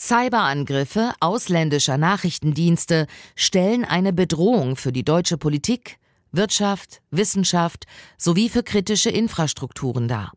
[0.00, 5.98] Cyberangriffe ausländischer Nachrichtendienste stellen eine Bedrohung für die deutsche Politik,
[6.32, 7.84] Wirtschaft, Wissenschaft
[8.16, 10.32] sowie für kritische Infrastrukturen dar.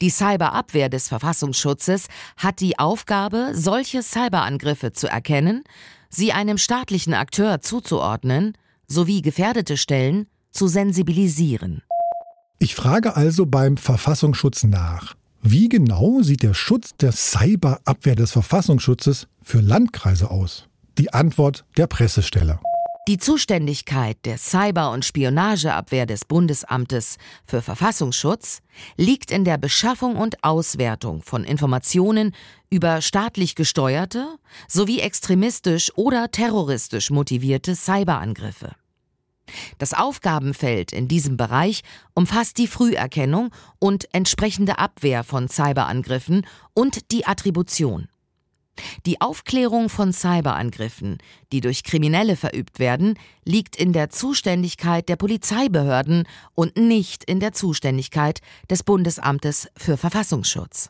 [0.00, 5.64] Die Cyberabwehr des Verfassungsschutzes hat die Aufgabe, solche Cyberangriffe zu erkennen,
[6.08, 11.82] sie einem staatlichen Akteur zuzuordnen sowie gefährdete Stellen zu sensibilisieren.
[12.60, 15.16] Ich frage also beim Verfassungsschutz nach.
[15.46, 20.68] Wie genau sieht der Schutz der Cyberabwehr des Verfassungsschutzes für Landkreise aus?
[20.96, 22.60] Die Antwort der Pressestelle.
[23.06, 28.62] Die Zuständigkeit der Cyber- und Spionageabwehr des Bundesamtes für Verfassungsschutz
[28.96, 32.34] liegt in der Beschaffung und Auswertung von Informationen
[32.70, 34.26] über staatlich gesteuerte
[34.66, 38.76] sowie extremistisch oder terroristisch motivierte Cyberangriffe.
[39.78, 41.82] Das Aufgabenfeld in diesem Bereich
[42.14, 48.08] umfasst die Früherkennung und entsprechende Abwehr von Cyberangriffen und die Attribution.
[49.06, 51.18] Die Aufklärung von Cyberangriffen,
[51.52, 57.52] die durch Kriminelle verübt werden, liegt in der Zuständigkeit der Polizeibehörden und nicht in der
[57.52, 60.88] Zuständigkeit des Bundesamtes für Verfassungsschutz.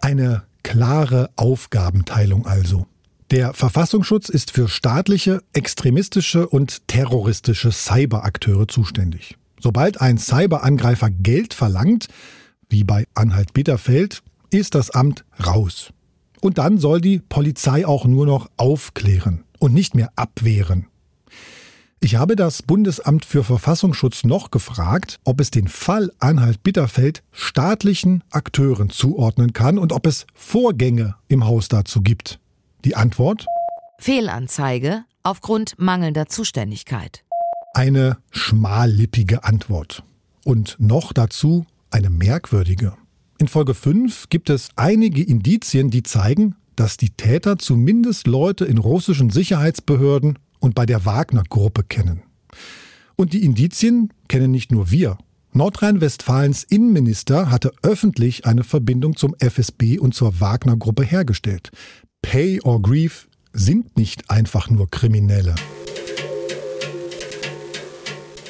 [0.00, 2.86] Eine klare Aufgabenteilung also.
[3.32, 9.36] Der Verfassungsschutz ist für staatliche, extremistische und terroristische Cyberakteure zuständig.
[9.58, 12.06] Sobald ein Cyberangreifer Geld verlangt,
[12.68, 15.92] wie bei Anhalt Bitterfeld, ist das Amt raus.
[16.40, 20.86] Und dann soll die Polizei auch nur noch aufklären und nicht mehr abwehren.
[21.98, 28.22] Ich habe das Bundesamt für Verfassungsschutz noch gefragt, ob es den Fall Anhalt Bitterfeld staatlichen
[28.30, 32.38] Akteuren zuordnen kann und ob es Vorgänge im Haus dazu gibt.
[32.86, 33.46] Die Antwort?
[33.98, 37.24] Fehlanzeige aufgrund mangelnder Zuständigkeit.
[37.74, 40.04] Eine schmallippige Antwort.
[40.44, 42.94] Und noch dazu eine merkwürdige.
[43.38, 48.78] In Folge 5 gibt es einige Indizien, die zeigen, dass die Täter zumindest Leute in
[48.78, 52.22] russischen Sicherheitsbehörden und bei der Wagner-Gruppe kennen.
[53.16, 55.18] Und die Indizien kennen nicht nur wir.
[55.54, 61.72] Nordrhein-Westfalens Innenminister hatte öffentlich eine Verbindung zum FSB und zur Wagner-Gruppe hergestellt.
[62.36, 65.54] Pay or Grief sind nicht einfach nur Kriminelle.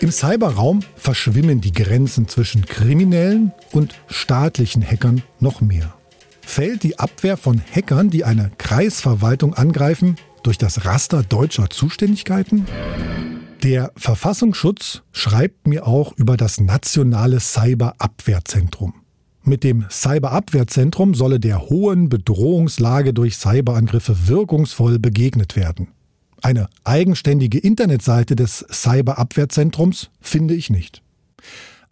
[0.01, 5.95] Im Cyberraum verschwimmen die Grenzen zwischen Kriminellen und staatlichen Hackern noch mehr.
[6.41, 12.67] Fällt die Abwehr von Hackern, die eine Kreisverwaltung angreifen, durch das Raster deutscher Zuständigkeiten?
[13.63, 19.06] Der Verfassungsschutz schreibt mir auch über das nationale Cyberabwehrzentrum.
[19.49, 25.87] Mit dem Cyberabwehrzentrum solle der hohen Bedrohungslage durch Cyberangriffe wirkungsvoll begegnet werden.
[26.43, 31.01] Eine eigenständige Internetseite des Cyberabwehrzentrums finde ich nicht.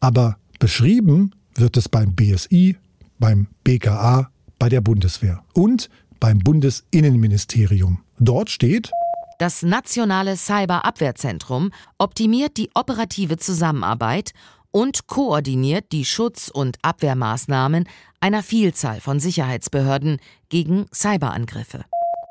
[0.01, 2.77] Aber beschrieben wird es beim BSI,
[3.21, 8.01] beim BKA, bei der Bundeswehr und beim Bundesinnenministerium.
[8.19, 8.91] Dort steht,
[9.39, 14.33] das nationale Cyberabwehrzentrum optimiert die operative Zusammenarbeit
[14.75, 21.85] und koordiniert die Schutz- und Abwehrmaßnahmen einer Vielzahl von Sicherheitsbehörden gegen Cyberangriffe.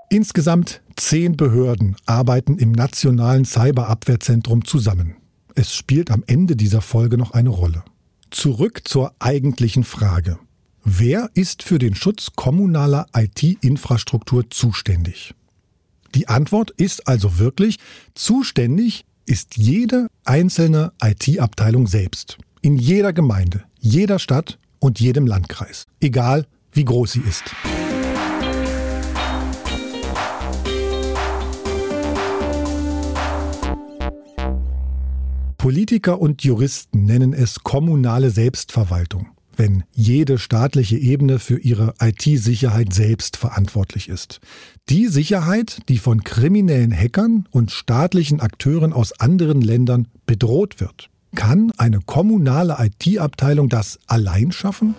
[0.10, 5.16] Insgesamt zehn Behörden arbeiten im nationalen Cyberabwehrzentrum zusammen.
[5.56, 7.86] Es spielt am Ende dieser Folge noch eine Rolle.
[8.30, 10.38] Zurück zur eigentlichen Frage.
[10.84, 15.34] Wer ist für den Schutz kommunaler IT-Infrastruktur zuständig?
[16.14, 17.80] Die Antwort ist also wirklich,
[18.16, 22.38] zuständig ist jede einzelne IT-Abteilung selbst.
[22.62, 25.86] In jeder Gemeinde, jeder Stadt und jedem Landkreis.
[26.00, 27.44] Egal wie groß sie ist.
[35.58, 43.38] Politiker und Juristen nennen es kommunale Selbstverwaltung wenn jede staatliche Ebene für ihre IT-Sicherheit selbst
[43.38, 44.40] verantwortlich ist.
[44.90, 51.10] Die Sicherheit, die von kriminellen Hackern und staatlichen Akteuren aus anderen Ländern bedroht wird.
[51.36, 54.96] Kann eine kommunale IT-Abteilung das allein schaffen?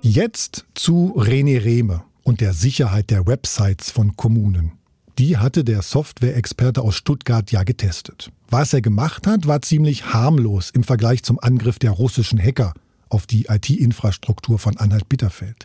[0.00, 4.72] Jetzt zu René Rehme und der Sicherheit der Websites von Kommunen.
[5.18, 8.30] Die hatte der Software-Experte aus Stuttgart ja getestet.
[8.48, 12.72] Was er gemacht hat, war ziemlich harmlos im Vergleich zum Angriff der russischen Hacker
[13.10, 15.64] auf die IT-Infrastruktur von Anhalt-Bitterfeld.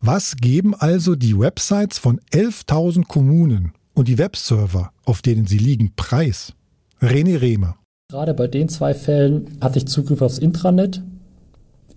[0.00, 5.92] Was geben also die Websites von 11.000 Kommunen und die Webserver, auf denen sie liegen,
[5.96, 6.52] preis?
[7.00, 7.76] René Rehmer.
[8.10, 11.02] Gerade bei den zwei Fällen hatte ich Zugriff aufs Intranet,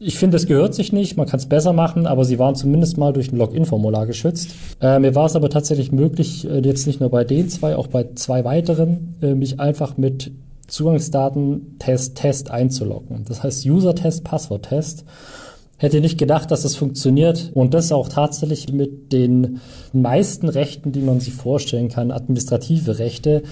[0.04, 2.98] ich finde, es gehört sich nicht, man kann es besser machen, aber sie waren zumindest
[2.98, 4.50] mal durch ein Login-Formular geschützt.
[4.82, 7.86] Äh, mir war es aber tatsächlich möglich, äh, jetzt nicht nur bei den zwei, auch
[7.86, 10.32] bei zwei weiteren, äh, mich einfach mit
[10.68, 13.26] Zugangsdaten Test Test einzuloggen.
[13.28, 15.06] Das heißt User-Test, Passwort-Test.
[15.78, 19.60] Hätte nicht gedacht, dass das funktioniert und das auch tatsächlich mit den
[19.94, 23.44] meisten Rechten, die man sich vorstellen kann, administrative Rechte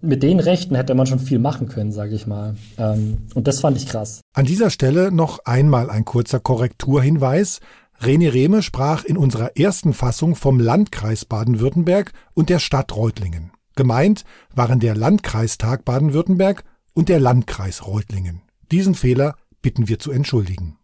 [0.00, 2.56] mit den Rechten hätte man schon viel machen können, sage ich mal.
[2.78, 4.20] Ähm, und das fand ich krass.
[4.34, 7.60] An dieser Stelle noch einmal ein kurzer Korrekturhinweis.
[8.00, 13.52] René Rehme sprach in unserer ersten Fassung vom Landkreis Baden-Württemberg und der Stadt Reutlingen.
[13.74, 18.42] Gemeint waren der Landkreistag Baden-Württemberg und der Landkreis Reutlingen.
[18.70, 20.76] Diesen Fehler bitten wir zu entschuldigen.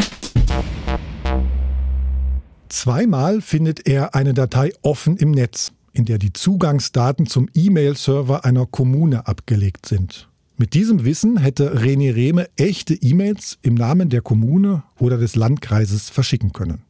[2.68, 8.66] Zweimal findet er eine Datei offen im Netz in der die Zugangsdaten zum E-Mail-Server einer
[8.66, 10.28] Kommune abgelegt sind.
[10.56, 16.10] Mit diesem Wissen hätte René Rehme echte E-Mails im Namen der Kommune oder des Landkreises
[16.10, 16.82] verschicken können.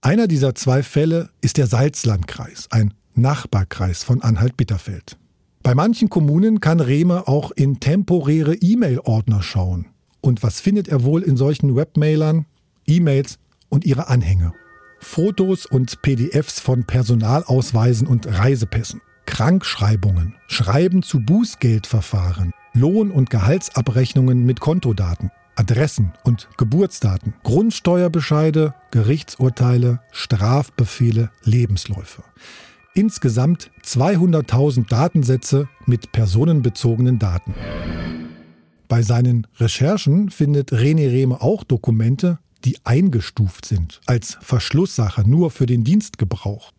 [0.00, 5.16] Einer dieser zwei Fälle ist der Salzlandkreis, ein Nachbarkreis von Anhalt-Bitterfeld.
[5.62, 9.86] Bei manchen Kommunen kann Rehme auch in temporäre E-Mail-Ordner schauen.
[10.20, 12.46] Und was findet er wohl in solchen Webmailern?
[12.86, 14.52] E-Mails und ihre Anhänge.
[14.98, 24.60] Fotos und PDFs von Personalausweisen und Reisepässen, Krankschreibungen, Schreiben zu Bußgeldverfahren, Lohn- und Gehaltsabrechnungen mit
[24.60, 32.22] Kontodaten, Adressen und Geburtsdaten, Grundsteuerbescheide, Gerichtsurteile, Strafbefehle, Lebensläufe.
[32.94, 37.54] Insgesamt 200.000 Datensätze mit personenbezogenen Daten.
[38.88, 45.66] Bei seinen Recherchen findet René Rehme auch Dokumente, die eingestuft sind als Verschlusssache nur für
[45.66, 46.72] den Dienstgebrauch.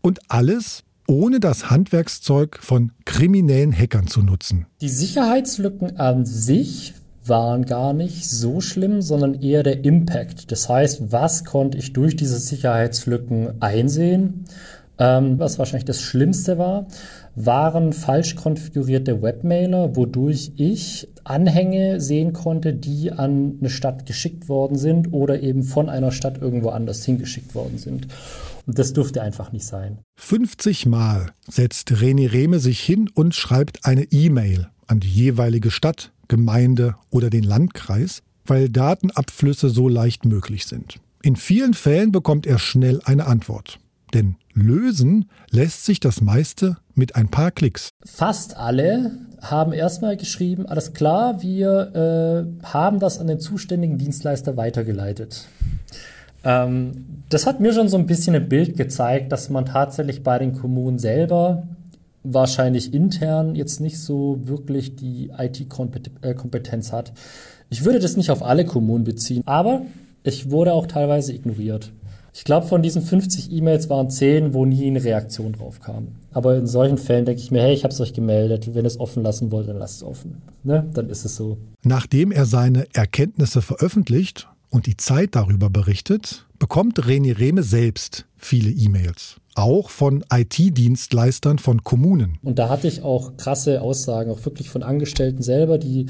[0.00, 4.66] Und alles ohne das Handwerkszeug von kriminellen Hackern zu nutzen.
[4.80, 6.94] Die Sicherheitslücken an sich
[7.26, 10.50] waren gar nicht so schlimm, sondern eher der Impact.
[10.50, 14.44] Das heißt, was konnte ich durch diese Sicherheitslücken einsehen?
[14.98, 16.86] Ähm, was wahrscheinlich das Schlimmste war,
[17.36, 24.76] waren falsch konfigurierte Webmailer, wodurch ich Anhänge sehen konnte, die an eine Stadt geschickt worden
[24.76, 28.08] sind oder eben von einer Stadt irgendwo anders hingeschickt worden sind.
[28.66, 29.98] Und das durfte einfach nicht sein.
[30.16, 36.12] 50 Mal setzt René Rehme sich hin und schreibt eine E-Mail an die jeweilige Stadt,
[36.28, 41.00] Gemeinde oder den Landkreis, weil Datenabflüsse so leicht möglich sind.
[41.22, 43.78] In vielen Fällen bekommt er schnell eine Antwort.
[44.12, 47.90] Denn lösen lässt sich das meiste mit ein paar Klicks.
[48.04, 54.56] Fast alle haben erstmal geschrieben, alles klar, wir äh, haben das an den zuständigen Dienstleister
[54.56, 55.46] weitergeleitet.
[56.44, 60.38] Ähm, das hat mir schon so ein bisschen ein Bild gezeigt, dass man tatsächlich bei
[60.38, 61.64] den Kommunen selber
[62.22, 67.12] wahrscheinlich intern jetzt nicht so wirklich die IT-Kompetenz hat.
[67.68, 69.82] Ich würde das nicht auf alle Kommunen beziehen, aber
[70.22, 71.92] ich wurde auch teilweise ignoriert.
[72.36, 76.08] Ich glaube, von diesen 50 E-Mails waren 10, wo nie eine Reaktion drauf kam.
[76.32, 78.74] Aber in solchen Fällen denke ich mir, hey, ich habe es euch gemeldet.
[78.74, 80.42] Wenn ihr es offen lassen wollt, dann lasst es offen.
[80.64, 80.84] Ne?
[80.94, 81.58] Dann ist es so.
[81.84, 88.70] Nachdem er seine Erkenntnisse veröffentlicht und die Zeit darüber berichtet, bekommt René Rehme selbst viele
[88.70, 89.36] E-Mails.
[89.54, 92.38] Auch von IT-Dienstleistern von Kommunen.
[92.42, 96.06] Und da hatte ich auch krasse Aussagen, auch wirklich von Angestellten selber, die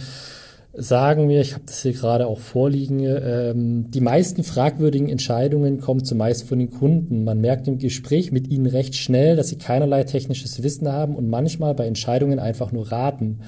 [0.76, 6.04] sagen wir, ich habe das hier gerade auch vorliegen, ähm, die meisten fragwürdigen Entscheidungen kommen
[6.04, 7.24] zumeist von den Kunden.
[7.24, 11.28] Man merkt im Gespräch mit ihnen recht schnell, dass sie keinerlei technisches Wissen haben und
[11.28, 13.40] manchmal bei Entscheidungen einfach nur raten.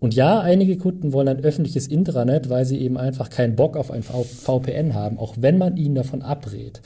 [0.00, 3.90] Und ja, einige Kunden wollen ein öffentliches Intranet, weil sie eben einfach keinen Bock auf
[3.90, 6.82] ein VPN haben, auch wenn man ihnen davon abrät.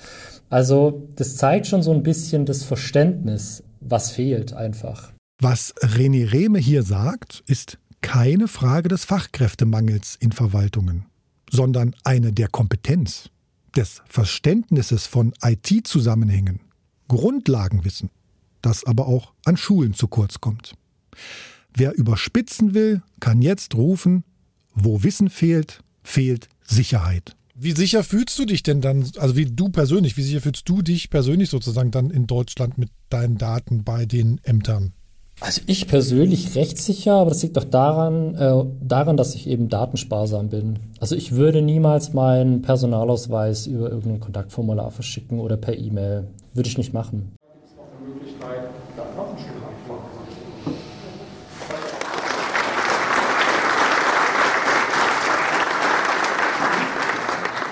[0.51, 5.12] Also das zeigt schon so ein bisschen das Verständnis, was fehlt einfach.
[5.40, 11.06] Was René Rehme hier sagt, ist keine Frage des Fachkräftemangels in Verwaltungen,
[11.50, 13.30] sondern eine der Kompetenz,
[13.74, 16.60] des Verständnisses von IT-Zusammenhängen,
[17.08, 18.10] Grundlagenwissen,
[18.62, 20.74] das aber auch an Schulen zu kurz kommt.
[21.74, 24.22] Wer überspitzen will, kann jetzt rufen,
[24.72, 27.34] wo Wissen fehlt, fehlt Sicherheit.
[27.56, 30.80] Wie sicher fühlst du dich denn dann, also wie du persönlich, wie sicher fühlst du
[30.80, 34.92] dich persönlich sozusagen dann in Deutschland mit deinen Daten bei den Ämtern?
[35.40, 39.68] Also ich persönlich recht sicher, aber das liegt auch daran, äh, daran, dass ich eben
[39.68, 40.79] datensparsam bin.
[40.99, 46.29] Also ich würde niemals meinen Personalausweis über irgendein Kontaktformular verschicken oder per E-Mail.
[46.55, 47.33] Würde ich nicht machen.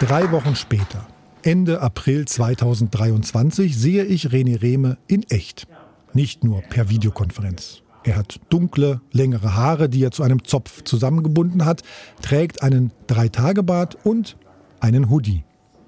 [0.00, 1.06] Drei Wochen später,
[1.42, 5.66] Ende April 2023, sehe ich René Rehme in echt.
[6.14, 7.82] Nicht nur per Videokonferenz.
[8.04, 11.82] Er hat dunkle, längere Haare, die er zu einem Zopf zusammengebunden hat,
[12.22, 14.36] trägt einen Dreitagebart und
[14.78, 15.44] einen Hoodie.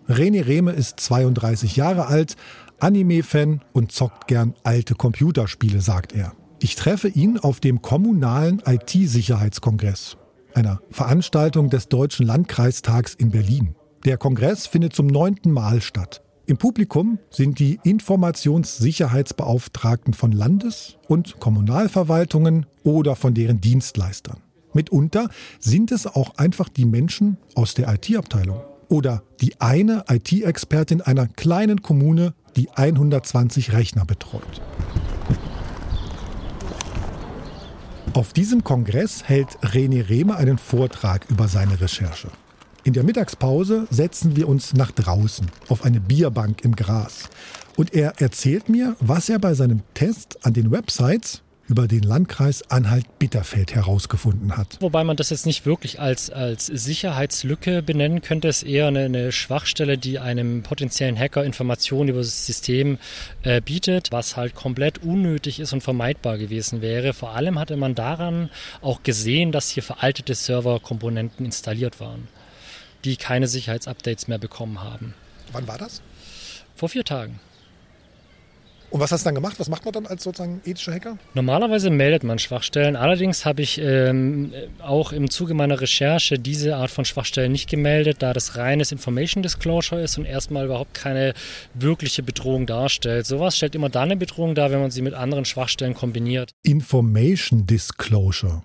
[0.08, 2.36] René Rehme ist 32 Jahre alt,
[2.80, 6.32] Anime-Fan und zockt gern alte Computerspiele, sagt er.
[6.60, 10.16] Ich treffe ihn auf dem kommunalen IT-Sicherheitskongress,
[10.54, 13.74] einer Veranstaltung des Deutschen Landkreistags in Berlin.
[14.04, 16.22] Der Kongress findet zum neunten Mal statt.
[16.48, 24.36] Im Publikum sind die Informationssicherheitsbeauftragten von Landes- und Kommunalverwaltungen oder von deren Dienstleistern.
[24.72, 25.28] Mitunter
[25.58, 31.82] sind es auch einfach die Menschen aus der IT-Abteilung oder die eine IT-Expertin einer kleinen
[31.82, 34.62] Kommune, die 120 Rechner betreut.
[38.12, 42.28] Auf diesem Kongress hält René Rehme einen Vortrag über seine Recherche.
[42.86, 47.28] In der Mittagspause setzen wir uns nach draußen auf eine Bierbank im Gras.
[47.74, 52.70] Und er erzählt mir, was er bei seinem Test an den Websites über den Landkreis
[52.70, 54.78] Anhalt-Bitterfeld herausgefunden hat.
[54.78, 59.06] Wobei man das jetzt nicht wirklich als, als Sicherheitslücke benennen könnte, es ist eher eine,
[59.06, 62.98] eine, Schwachstelle, die einem potenziellen Hacker Informationen über das System
[63.42, 67.14] äh, bietet, was halt komplett unnötig ist und vermeidbar gewesen wäre.
[67.14, 68.48] Vor allem hatte man daran
[68.80, 72.28] auch gesehen, dass hier veraltete Serverkomponenten installiert waren
[73.06, 75.14] die keine Sicherheitsupdates mehr bekommen haben.
[75.52, 76.02] Wann war das?
[76.74, 77.40] Vor vier Tagen.
[78.90, 79.58] Und was hast du dann gemacht?
[79.58, 81.18] Was macht man dann als sozusagen ethischer Hacker?
[81.34, 82.94] Normalerweise meldet man Schwachstellen.
[82.94, 88.18] Allerdings habe ich ähm, auch im Zuge meiner Recherche diese Art von Schwachstellen nicht gemeldet,
[88.20, 91.34] da das reines Information Disclosure ist und erstmal überhaupt keine
[91.74, 93.26] wirkliche Bedrohung darstellt.
[93.26, 96.52] Sowas stellt immer dann eine Bedrohung dar, wenn man sie mit anderen Schwachstellen kombiniert.
[96.62, 98.62] Information Disclosure.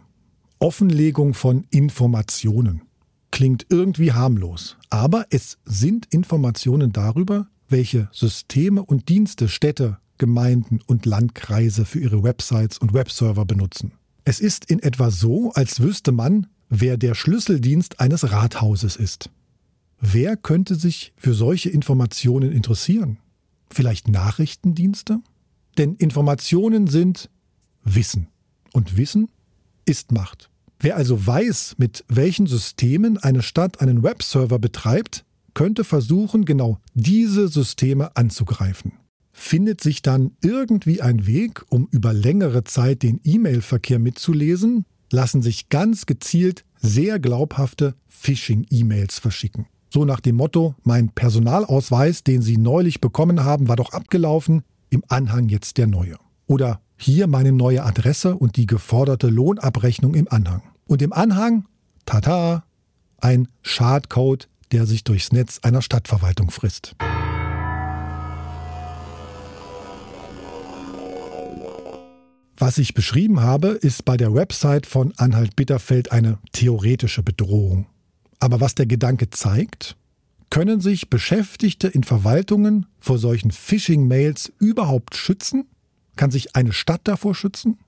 [0.59, 2.83] Offenlegung von Informationen
[3.31, 11.05] klingt irgendwie harmlos, aber es sind Informationen darüber, welche Systeme und Dienste Städte, Gemeinden und
[11.05, 13.93] Landkreise für ihre Websites und Webserver benutzen.
[14.23, 19.31] Es ist in etwa so, als wüsste man, wer der Schlüsseldienst eines Rathauses ist.
[19.99, 23.17] Wer könnte sich für solche Informationen interessieren?
[23.71, 25.21] Vielleicht Nachrichtendienste?
[25.77, 27.29] Denn Informationen sind
[27.83, 28.27] Wissen.
[28.73, 29.31] Und Wissen
[29.85, 30.50] ist Macht.
[30.83, 37.47] Wer also weiß, mit welchen Systemen eine Stadt einen Webserver betreibt, könnte versuchen, genau diese
[37.49, 38.93] Systeme anzugreifen.
[39.31, 45.69] Findet sich dann irgendwie ein Weg, um über längere Zeit den E-Mail-Verkehr mitzulesen, lassen sich
[45.69, 49.67] ganz gezielt sehr glaubhafte Phishing-E-Mails verschicken.
[49.93, 55.03] So nach dem Motto, mein Personalausweis, den Sie neulich bekommen haben, war doch abgelaufen, im
[55.09, 56.15] Anhang jetzt der neue.
[56.47, 60.63] Oder hier meine neue Adresse und die geforderte Lohnabrechnung im Anhang.
[60.91, 61.69] Und im Anhang,
[62.05, 62.65] tata,
[63.21, 66.97] ein Schadcode, der sich durchs Netz einer Stadtverwaltung frisst.
[72.57, 77.85] Was ich beschrieben habe, ist bei der Website von Anhalt Bitterfeld eine theoretische Bedrohung.
[78.41, 79.95] Aber was der Gedanke zeigt,
[80.49, 85.69] können sich Beschäftigte in Verwaltungen vor solchen Phishing-Mails überhaupt schützen?
[86.17, 87.79] Kann sich eine Stadt davor schützen?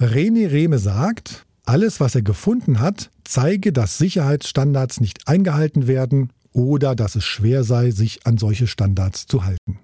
[0.00, 6.94] René Rehme sagt, alles, was er gefunden hat, zeige, dass Sicherheitsstandards nicht eingehalten werden oder
[6.94, 9.78] dass es schwer sei, sich an solche Standards zu halten.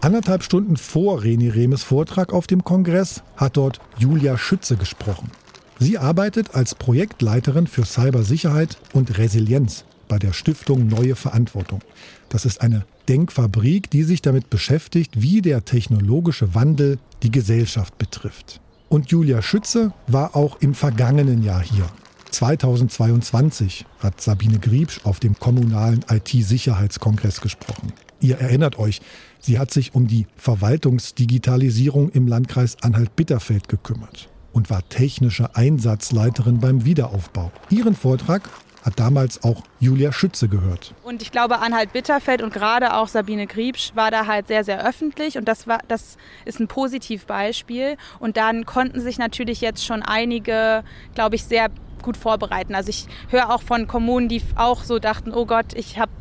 [0.00, 5.30] Anderthalb Stunden vor Reni Remes Vortrag auf dem Kongress hat dort Julia Schütze gesprochen.
[5.78, 11.80] Sie arbeitet als Projektleiterin für Cybersicherheit und Resilienz bei der Stiftung Neue Verantwortung.
[12.28, 18.60] Das ist eine Denkfabrik, die sich damit beschäftigt, wie der technologische Wandel die Gesellschaft betrifft.
[18.88, 21.86] Und Julia Schütze war auch im vergangenen Jahr hier.
[22.30, 27.92] 2022 hat Sabine Griebsch auf dem kommunalen IT-Sicherheitskongress gesprochen.
[28.20, 29.00] Ihr erinnert euch,
[29.40, 36.84] sie hat sich um die Verwaltungsdigitalisierung im Landkreis Anhalt-Bitterfeld gekümmert und war technische Einsatzleiterin beim
[36.84, 37.52] Wiederaufbau.
[37.70, 38.48] Ihren Vortrag
[38.86, 40.94] hat damals auch Julia Schütze gehört.
[41.02, 45.36] Und ich glaube, Anhalt-Bitterfeld und gerade auch Sabine Griebsch war da halt sehr, sehr öffentlich
[45.36, 47.96] und das, war, das ist ein Positivbeispiel.
[48.20, 50.84] Und dann konnten sich natürlich jetzt schon einige,
[51.16, 51.68] glaube ich, sehr
[52.00, 52.76] gut vorbereiten.
[52.76, 56.12] Also ich höre auch von Kommunen, die auch so dachten, oh Gott, ich habe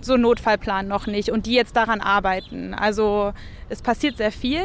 [0.00, 2.72] so einen Notfallplan noch nicht und die jetzt daran arbeiten.
[2.72, 3.34] Also
[3.68, 4.62] es passiert sehr viel,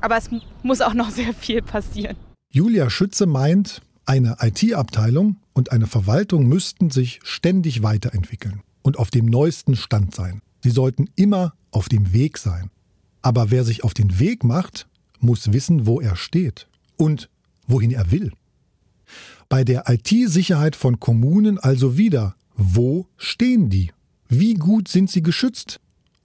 [0.00, 0.28] aber es
[0.64, 2.16] muss auch noch sehr viel passieren.
[2.52, 9.26] Julia Schütze meint, eine IT-Abteilung und eine Verwaltung müssten sich ständig weiterentwickeln und auf dem
[9.26, 10.40] neuesten Stand sein.
[10.62, 12.70] Sie sollten immer auf dem Weg sein.
[13.22, 14.88] Aber wer sich auf den Weg macht,
[15.18, 17.28] muss wissen, wo er steht und
[17.66, 18.32] wohin er will.
[19.48, 23.92] Bei der IT-Sicherheit von Kommunen also wieder, wo stehen die?
[24.28, 25.80] Wie gut sind sie geschützt?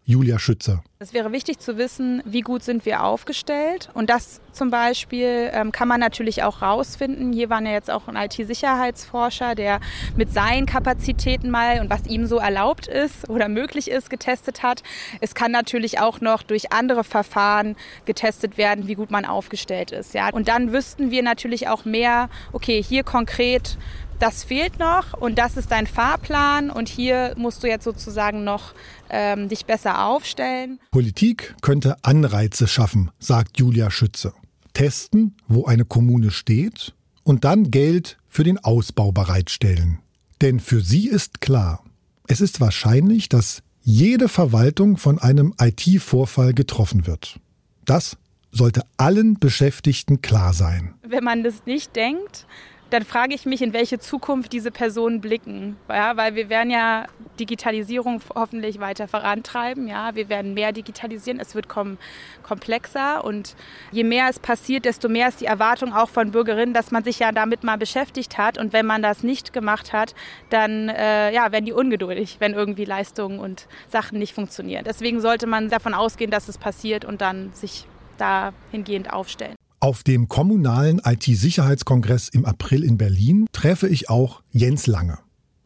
[0.08, 0.84] Julia Schützer.
[1.00, 3.90] Es wäre wichtig zu wissen, wie gut sind wir aufgestellt.
[3.96, 7.34] Und das zum Beispiel ähm, kann man natürlich auch rausfinden.
[7.34, 9.80] Hier war ja jetzt auch ein IT-Sicherheitsforscher, der
[10.16, 14.84] mit seinen Kapazitäten mal und was ihm so erlaubt ist oder möglich ist, getestet hat.
[15.22, 17.76] Es kann natürlich auch noch durch andere Verfahren
[18.06, 20.14] getestet werden, wie gut man aufgestellt ist.
[20.14, 20.30] Ja.
[20.30, 23.78] Und dann wüssten wir natürlich auch mehr, okay, hier konkret
[24.20, 28.74] das fehlt noch und das ist dein Fahrplan und hier musst du jetzt sozusagen noch
[29.10, 30.80] ähm, dich besser aufstellen.
[30.92, 34.34] Politik könnte Anreize schaffen, sagt Julia Schütze.
[34.74, 36.94] Testen, wo eine Kommune steht
[37.24, 40.00] und dann Geld für den Ausbau bereitstellen.
[40.42, 41.84] Denn für sie ist klar,
[42.28, 47.40] es ist wahrscheinlich, dass jede Verwaltung von einem IT-Vorfall getroffen wird.
[47.86, 48.18] Das
[48.52, 50.96] sollte allen Beschäftigten klar sein.
[51.08, 52.48] Wenn man das nicht denkt,
[52.92, 55.78] dann frage ich mich, in welche Zukunft diese Personen blicken.
[55.90, 57.06] Ja, weil wir werden ja
[57.40, 59.88] Digitalisierung hoffentlich weiter vorantreiben.
[59.88, 61.40] Ja, wir werden mehr digitalisieren.
[61.40, 61.98] Es wird kom
[62.44, 63.56] komplexer und
[63.92, 67.20] je mehr es passiert, desto mehr ist die Erwartung auch von Bürgerinnen, dass man sich
[67.20, 68.58] ja damit mal beschäftigt hat.
[68.58, 70.14] Und wenn man das nicht gemacht hat,
[70.52, 74.84] dann äh, ja, werden die ungeduldig, wenn irgendwie Leistungen und Sachen nicht funktionieren.
[74.86, 79.56] Deswegen sollte man davon ausgehen, dass es passiert und dann sich dahingehend aufstellen.
[79.86, 85.20] Auf dem kommunalen IT-Sicherheitskongress im April in Berlin treffe ich auch Jens Lange.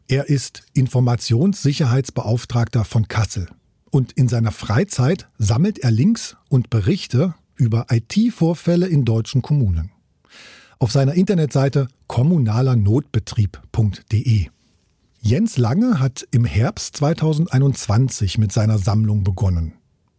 [0.08, 3.48] Er ist Informationssicherheitsbeauftragter von Kassel.
[3.90, 9.90] Und in seiner Freizeit sammelt er Links und Berichte über IT-Vorfälle in deutschen Kommunen.
[10.78, 14.48] Auf seiner Internetseite kommunalernotbetrieb.de.
[15.22, 19.72] Jens Lange hat im Herbst 2021 mit seiner Sammlung begonnen.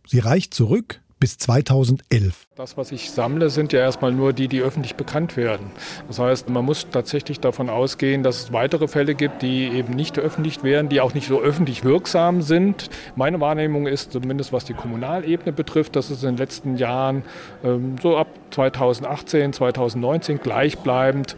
[0.07, 2.47] Sie reicht zurück bis 2011.
[2.55, 5.67] Das, was ich sammle, sind ja erstmal nur die, die öffentlich bekannt werden.
[6.07, 10.15] Das heißt, man muss tatsächlich davon ausgehen, dass es weitere Fälle gibt, die eben nicht
[10.15, 12.89] veröffentlicht werden, die auch nicht so öffentlich wirksam sind.
[13.15, 17.23] Meine Wahrnehmung ist, zumindest was die Kommunalebene betrifft, dass es in den letzten Jahren
[17.63, 21.37] ähm, so ab 2018, 2019 gleichbleibend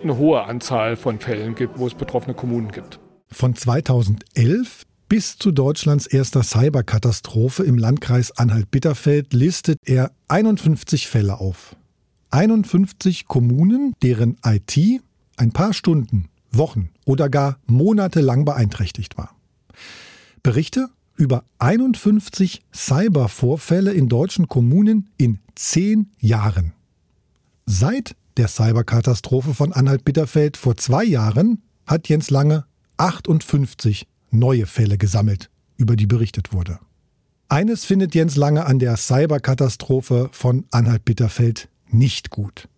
[0.00, 3.00] eine hohe Anzahl von Fällen gibt, wo es betroffene Kommunen gibt.
[3.32, 11.76] Von 2011 Bis zu Deutschlands erster Cyberkatastrophe im Landkreis Anhalt-Bitterfeld listet er 51 Fälle auf.
[12.30, 14.76] 51 Kommunen, deren IT
[15.36, 19.36] ein paar Stunden, Wochen oder gar Monate lang beeinträchtigt war.
[20.42, 26.72] Berichte über 51 Cybervorfälle in deutschen Kommunen in zehn Jahren.
[27.64, 32.64] Seit der Cyberkatastrophe von Anhalt-Bitterfeld vor zwei Jahren hat Jens Lange
[32.96, 36.78] 58 neue Fälle gesammelt, über die berichtet wurde.
[37.48, 42.68] Eines findet Jens Lange an der Cyberkatastrophe von Anhalt-Bitterfeld nicht gut,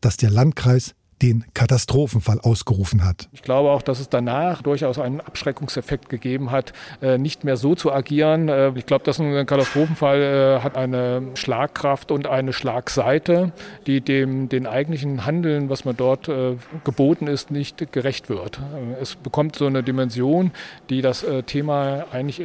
[0.00, 3.28] dass der Landkreis den Katastrophenfall ausgerufen hat.
[3.32, 7.74] Ich glaube auch, dass es danach durchaus einen Abschreckungseffekt gegeben hat, äh, nicht mehr so
[7.74, 8.48] zu agieren.
[8.48, 13.52] Äh, ich glaube, dass ein Katastrophenfall äh, hat eine Schlagkraft und eine Schlagseite,
[13.86, 16.30] die dem den eigentlichen Handeln, was man dort
[16.84, 18.60] geboten ist, nicht gerecht wird.
[19.00, 20.52] Es bekommt so eine Dimension,
[20.88, 22.40] die das Thema eigentlich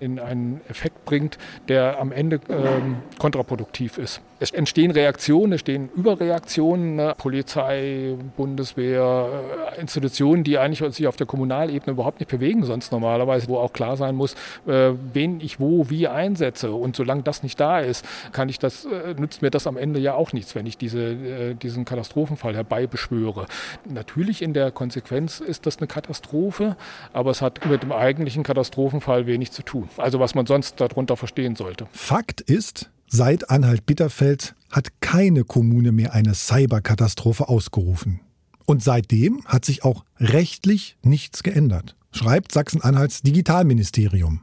[0.00, 1.38] in einen Effekt bringt,
[1.68, 4.20] der am Ende ähm, kontraproduktiv ist.
[4.42, 7.14] Es entstehen Reaktionen, es stehen Überreaktionen, ne?
[7.16, 9.28] Polizei, Bundeswehr,
[9.76, 13.72] äh, Institutionen, die eigentlich sich auf der Kommunalebene überhaupt nicht bewegen, sonst normalerweise, wo auch
[13.72, 14.34] klar sein muss,
[14.66, 16.72] äh, wen ich wo wie einsetze.
[16.72, 20.00] Und solange das nicht da ist, kann ich das, äh, nützt mir das am Ende
[20.00, 23.46] ja auch nichts, wenn ich diese, diesen Katastrophenfall herbeibeschwöre.
[23.88, 26.76] Natürlich in der Konsequenz ist das eine Katastrophe,
[27.12, 29.88] aber es hat mit dem eigentlichen Katastrophenfall wenig zu tun.
[29.98, 31.86] Also was man sonst darunter verstehen sollte.
[31.92, 38.20] Fakt ist, Seit Anhalt-Bitterfeld hat keine Kommune mehr eine Cyberkatastrophe ausgerufen.
[38.64, 44.40] Und seitdem hat sich auch rechtlich nichts geändert, schreibt Sachsen-Anhalts Digitalministerium.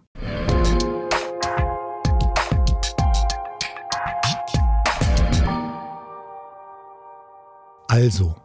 [7.88, 8.36] Also,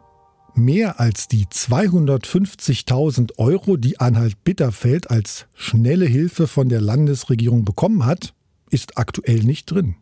[0.55, 8.33] mehr als die 250.000 Euro, die Anhalt-Bitterfeld als schnelle Hilfe von der Landesregierung bekommen hat,
[8.71, 9.97] ist aktuell nicht drin.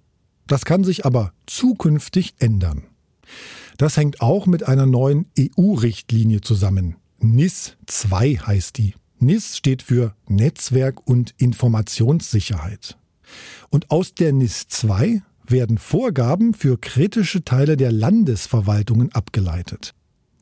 [0.48, 2.84] Das kann sich aber zukünftig ändern.
[3.78, 6.98] Das hängt auch mit einer neuen EU-Richtlinie zusammen.
[7.20, 8.96] NIS 2 heißt die.
[9.20, 12.98] NIS steht für Netzwerk und Informationssicherheit.
[13.70, 19.94] Und aus der NIS 2 werden Vorgaben für kritische Teile der Landesverwaltungen abgeleitet.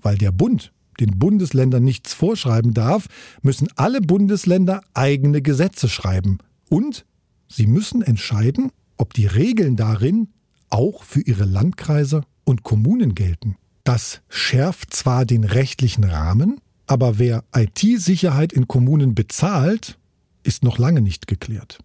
[0.01, 3.07] Weil der Bund den Bundesländern nichts vorschreiben darf,
[3.41, 6.39] müssen alle Bundesländer eigene Gesetze schreiben.
[6.69, 7.05] Und
[7.47, 8.71] sie müssen entscheiden,
[9.01, 10.27] ob die Regeln darin
[10.69, 13.57] auch für ihre Landkreise und Kommunen gelten.
[13.83, 19.97] Das schärft zwar den rechtlichen Rahmen, aber wer IT-Sicherheit in Kommunen bezahlt,
[20.43, 21.79] ist noch lange nicht geklärt.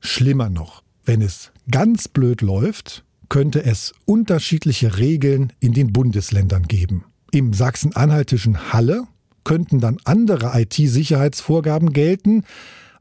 [0.00, 7.04] Schlimmer noch, wenn es ganz blöd läuft, könnte es unterschiedliche Regeln in den Bundesländern geben.
[7.32, 9.04] Im sachsen-anhaltischen Halle
[9.44, 12.44] könnten dann andere IT-Sicherheitsvorgaben gelten,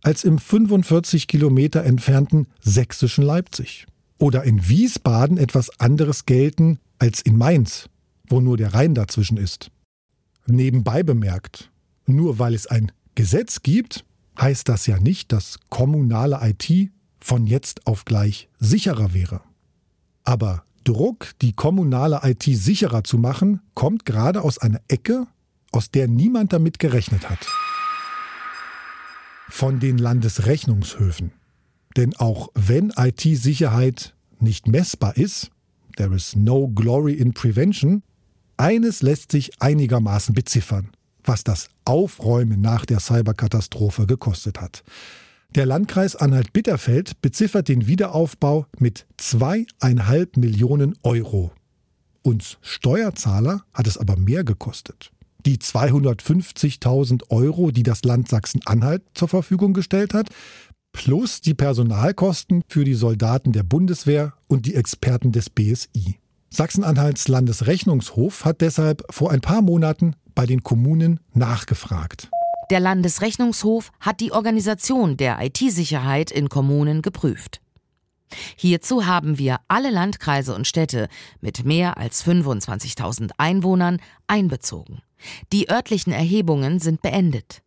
[0.03, 3.87] als im 45 Kilometer entfernten sächsischen Leipzig.
[4.19, 7.89] Oder in Wiesbaden etwas anderes gelten als in Mainz,
[8.27, 9.71] wo nur der Rhein dazwischen ist.
[10.45, 11.71] Nebenbei bemerkt,
[12.05, 14.05] nur weil es ein Gesetz gibt,
[14.39, 19.41] heißt das ja nicht, dass kommunale IT von jetzt auf gleich sicherer wäre.
[20.23, 25.27] Aber Druck, die kommunale IT sicherer zu machen, kommt gerade aus einer Ecke,
[25.71, 27.47] aus der niemand damit gerechnet hat
[29.53, 31.31] von den Landesrechnungshöfen.
[31.95, 35.51] Denn auch wenn IT-Sicherheit nicht messbar ist,
[35.95, 38.01] there is no glory in prevention,
[38.57, 40.89] eines lässt sich einigermaßen beziffern,
[41.23, 44.83] was das Aufräumen nach der Cyberkatastrophe gekostet hat.
[45.53, 51.51] Der Landkreis Anhalt-Bitterfeld beziffert den Wiederaufbau mit zweieinhalb Millionen Euro.
[52.23, 55.11] Uns Steuerzahler hat es aber mehr gekostet
[55.45, 60.29] die 250.000 Euro, die das Land Sachsen-Anhalt zur Verfügung gestellt hat,
[60.93, 66.19] plus die Personalkosten für die Soldaten der Bundeswehr und die Experten des BSI.
[66.49, 72.29] Sachsen-Anhalts Landesrechnungshof hat deshalb vor ein paar Monaten bei den Kommunen nachgefragt.
[72.69, 77.59] Der Landesrechnungshof hat die Organisation der IT-Sicherheit in Kommunen geprüft.
[78.55, 81.07] Hierzu haben wir alle Landkreise und Städte
[81.41, 85.01] mit mehr als 25.000 Einwohnern einbezogen.
[85.51, 87.61] Die örtlichen Erhebungen sind beendet.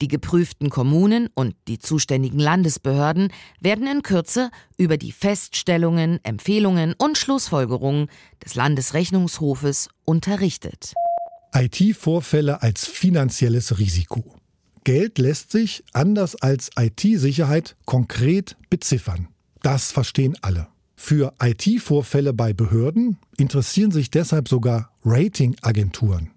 [0.00, 7.18] Die geprüften Kommunen und die zuständigen Landesbehörden werden in Kürze über die Feststellungen, Empfehlungen und
[7.18, 8.08] Schlussfolgerungen
[8.44, 10.94] des Landesrechnungshofes unterrichtet.
[11.54, 14.34] IT-Vorfälle als finanzielles Risiko.
[14.84, 19.28] Geld lässt sich, anders als IT-Sicherheit, konkret beziffern.
[19.62, 20.68] Das verstehen alle.
[20.94, 26.30] Für IT-Vorfälle bei Behörden interessieren sich deshalb sogar Ratingagenturen.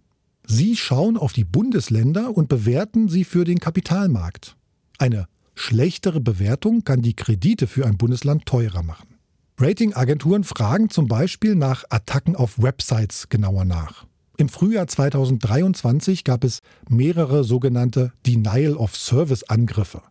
[0.51, 4.55] Sie schauen auf die Bundesländer und bewerten sie für den Kapitalmarkt.
[4.97, 9.19] Eine schlechtere Bewertung kann die Kredite für ein Bundesland teurer machen.
[9.59, 14.07] Ratingagenturen fragen zum Beispiel nach Attacken auf Websites genauer nach.
[14.37, 20.01] Im Frühjahr 2023 gab es mehrere sogenannte Denial of Service Angriffe,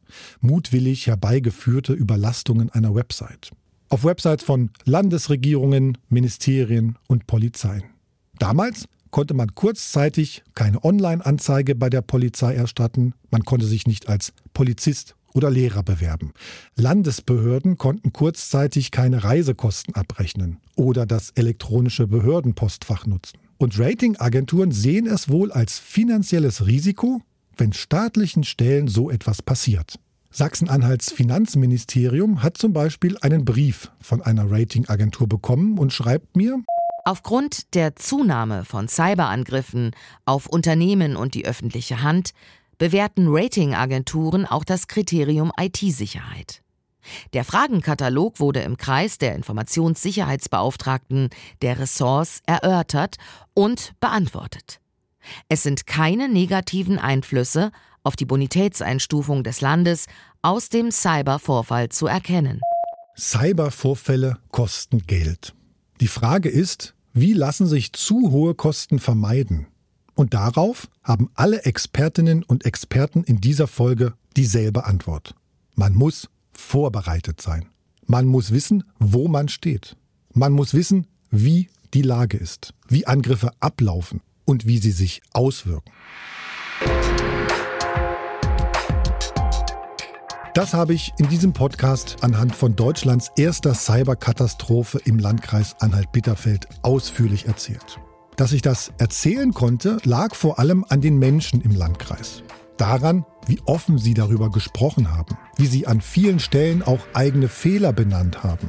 [0.41, 3.51] mutwillig herbeigeführte Überlastungen einer Website.
[3.89, 7.83] Auf Websites von Landesregierungen, Ministerien und Polizeien.
[8.39, 14.33] Damals konnte man kurzzeitig keine Online-Anzeige bei der Polizei erstatten, man konnte sich nicht als
[14.53, 16.33] Polizist oder Lehrer bewerben.
[16.77, 23.39] Landesbehörden konnten kurzzeitig keine Reisekosten abrechnen oder das elektronische Behördenpostfach nutzen.
[23.57, 27.23] Und Ratingagenturen sehen es wohl als finanzielles Risiko,
[27.57, 29.99] wenn staatlichen Stellen so etwas passiert.
[30.31, 36.63] Sachsen-Anhalts Finanzministerium hat zum Beispiel einen Brief von einer Ratingagentur bekommen und schreibt mir,
[37.09, 39.93] Aufgrund der Zunahme von Cyberangriffen
[40.27, 42.33] auf Unternehmen und die öffentliche Hand
[42.77, 46.61] bewerten Ratingagenturen auch das Kriterium IT-Sicherheit.
[47.33, 51.31] Der Fragenkatalog wurde im Kreis der Informationssicherheitsbeauftragten
[51.63, 53.17] der Ressorts erörtert
[53.55, 54.79] und beantwortet.
[55.49, 60.09] Es sind keine negativen Einflüsse auf die Bonitätseinstufung des Landes
[60.43, 62.61] aus dem Cybervorfall zu erkennen.
[63.17, 65.55] Cybervorfälle kosten Geld.
[66.03, 69.67] Die Frage ist, wie lassen sich zu hohe Kosten vermeiden?
[70.15, 75.35] Und darauf haben alle Expertinnen und Experten in dieser Folge dieselbe Antwort.
[75.75, 77.67] Man muss vorbereitet sein.
[78.07, 79.97] Man muss wissen, wo man steht.
[80.33, 85.93] Man muss wissen, wie die Lage ist, wie Angriffe ablaufen und wie sie sich auswirken.
[90.59, 97.47] Das habe ich in diesem Podcast anhand von Deutschlands erster Cyberkatastrophe im Landkreis Anhalt-Bitterfeld ausführlich
[97.47, 98.01] erzählt.
[98.35, 102.43] Dass ich das erzählen konnte, lag vor allem an den Menschen im Landkreis.
[102.77, 107.93] Daran, wie offen sie darüber gesprochen haben, wie sie an vielen Stellen auch eigene Fehler
[107.93, 108.69] benannt haben.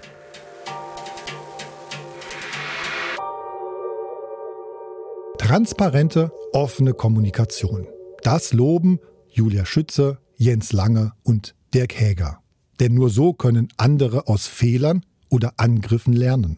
[5.40, 7.88] Transparente, offene Kommunikation.
[8.22, 12.41] Das loben Julia Schütze, Jens Lange und Dirk Häger.
[12.80, 16.57] Denn nur so können andere aus Fehlern oder Angriffen lernen.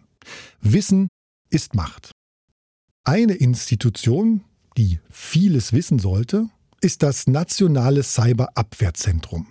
[0.62, 1.08] Wissen
[1.50, 2.12] ist Macht.
[3.04, 4.44] Eine Institution,
[4.78, 6.48] die vieles wissen sollte,
[6.82, 9.48] ist das Nationale Cyberabwehrzentrum.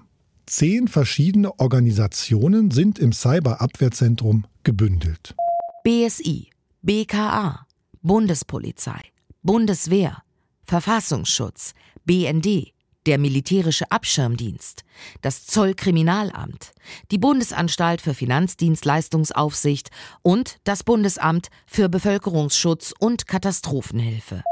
[0.47, 5.35] Zehn verschiedene Organisationen sind im Cyberabwehrzentrum gebündelt.
[5.85, 6.51] BSI,
[6.83, 7.67] BKA,
[8.03, 9.01] Bundespolizei,
[9.43, 10.23] Bundeswehr,
[10.65, 12.73] Verfassungsschutz, BND,
[13.07, 14.85] der Militärische Abschirmdienst,
[15.23, 16.73] das Zollkriminalamt,
[17.11, 19.91] die Bundesanstalt für Finanzdienstleistungsaufsicht
[20.23, 24.43] und das Bundesamt für Bevölkerungsschutz und Katastrophenhilfe.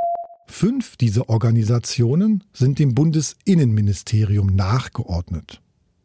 [0.46, 5.60] Fünf dieser Organisationen sind dem Bundesinnenministerium nachgeordnet.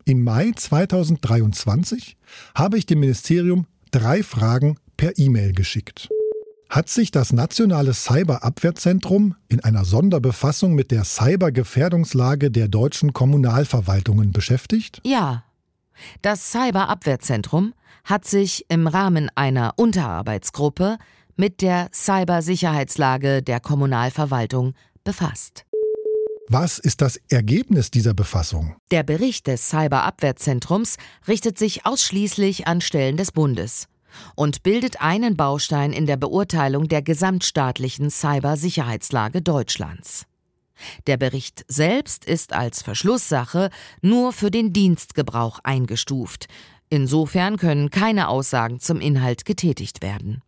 [0.06, 2.18] Im Mai 2023
[2.54, 6.10] habe ich dem Ministerium drei Fragen per E-Mail geschickt
[6.74, 15.00] hat sich das Nationale Cyberabwehrzentrum in einer Sonderbefassung mit der Cybergefährdungslage der deutschen Kommunalverwaltungen beschäftigt?
[15.06, 15.44] Ja.
[16.24, 20.98] Das Cyberabwehrzentrum hat sich im Rahmen einer Unterarbeitsgruppe
[21.36, 25.66] mit der Cybersicherheitslage der Kommunalverwaltung befasst.
[26.50, 28.76] Was ist das Ergebnis dieser Befassung?
[28.90, 30.98] Der Bericht des Cyberabwehrzentrums
[31.28, 33.88] richtet sich ausschließlich an Stellen des Bundes
[34.36, 40.26] und bildet einen Baustein in der Beurteilung der gesamtstaatlichen Cybersicherheitslage Deutschlands.
[41.08, 43.70] Der Bericht selbst ist als Verschlusssache
[44.02, 46.48] nur für den Dienstgebrauch eingestuft.
[46.90, 50.42] Insofern können keine Aussagen zum Inhalt getätigt werden.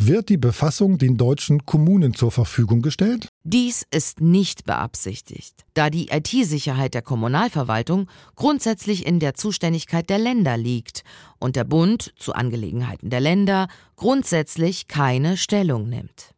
[0.00, 3.28] Wird die Befassung den deutschen Kommunen zur Verfügung gestellt?
[3.42, 10.56] Dies ist nicht beabsichtigt, da die IT-Sicherheit der Kommunalverwaltung grundsätzlich in der Zuständigkeit der Länder
[10.56, 11.02] liegt
[11.40, 16.32] und der Bund zu Angelegenheiten der Länder grundsätzlich keine Stellung nimmt.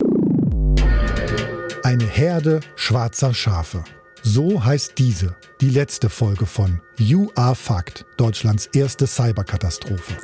[1.84, 3.84] Eine Herde schwarzer Schafe.
[4.22, 10.16] So heißt diese, die letzte Folge von You Are Fact, Deutschlands erste Cyberkatastrophe.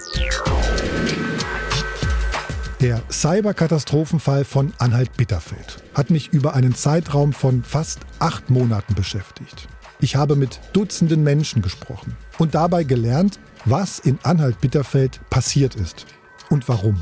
[2.83, 9.67] Der Cyberkatastrophenfall von Anhalt-Bitterfeld hat mich über einen Zeitraum von fast acht Monaten beschäftigt.
[9.99, 16.05] Ich habe mit Dutzenden Menschen gesprochen und dabei gelernt, was in Anhalt-Bitterfeld passiert ist
[16.51, 17.01] und warum.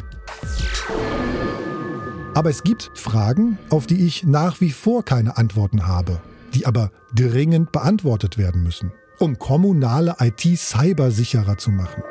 [2.34, 6.20] Aber es gibt Fragen, auf die ich nach wie vor keine Antworten habe,
[6.54, 12.04] die aber dringend beantwortet werden müssen, um kommunale IT cybersicherer zu machen.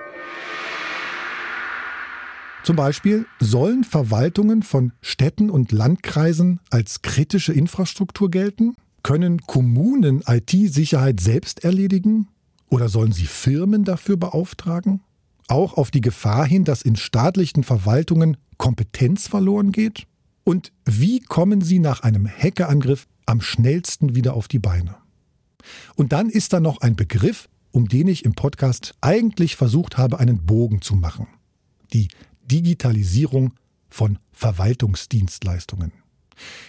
[2.63, 8.75] Zum Beispiel sollen Verwaltungen von Städten und Landkreisen als kritische Infrastruktur gelten?
[9.03, 12.29] Können Kommunen IT-Sicherheit selbst erledigen?
[12.69, 15.01] Oder sollen sie Firmen dafür beauftragen?
[15.49, 20.07] Auch auf die Gefahr hin, dass in staatlichen Verwaltungen Kompetenz verloren geht?
[20.45, 24.95] Und wie kommen sie nach einem Hackerangriff am schnellsten wieder auf die Beine?
[25.95, 30.19] Und dann ist da noch ein Begriff, um den ich im Podcast eigentlich versucht habe,
[30.19, 31.27] einen Bogen zu machen.
[31.91, 32.07] Die
[32.53, 33.55] Digitalisierung
[33.89, 35.91] von Verwaltungsdienstleistungen.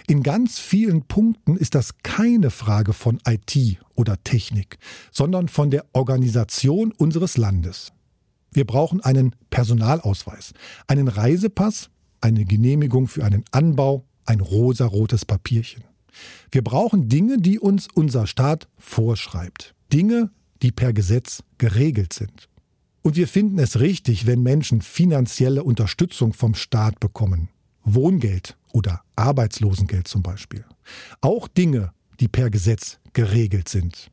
[0.07, 4.79] In ganz vielen Punkten ist das keine Frage von IT oder Technik,
[5.13, 7.93] sondern von der Organisation unseres Landes.
[8.51, 10.55] Wir brauchen einen Personalausweis,
[10.87, 11.91] einen Reisepass,
[12.23, 15.85] eine Genehmigung für einen Anbau, ein rosarotes Papierchen.
[16.51, 19.75] Wir brauchen Dinge, die uns unser Staat vorschreibt.
[19.93, 20.31] Dinge,
[20.63, 22.49] die per Gesetz geregelt sind.
[23.05, 27.51] Und wir finden es richtig, wenn Menschen finanzielle Unterstützung vom Staat bekommen.
[27.85, 30.65] Wohngeld oder Arbeitslosengeld zum Beispiel.
[31.21, 34.11] Auch Dinge, die per Gesetz geregelt sind.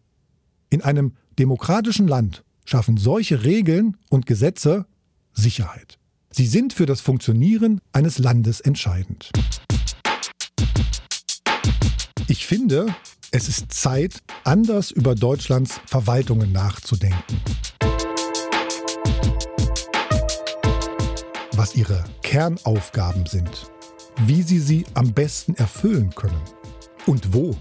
[0.70, 4.86] In einem demokratischen Land schaffen solche Regeln und Gesetze
[5.32, 5.98] Sicherheit.
[6.30, 9.32] Sie sind für das Funktionieren eines Landes entscheidend.
[12.28, 12.94] Ich finde,
[13.32, 17.38] es ist Zeit, anders über Deutschlands Verwaltungen nachzudenken.
[21.54, 23.72] Was ihre Kernaufgaben sind,
[24.26, 26.42] wie sie sie am besten erfüllen können
[27.06, 27.56] und wo.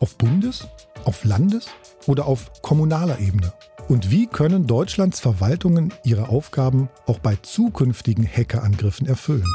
[0.00, 0.66] Auf Bundes-,
[1.04, 1.68] auf Landes-
[2.06, 3.52] oder auf kommunaler Ebene.
[3.88, 9.46] Und wie können Deutschlands Verwaltungen ihre Aufgaben auch bei zukünftigen Hackerangriffen erfüllen?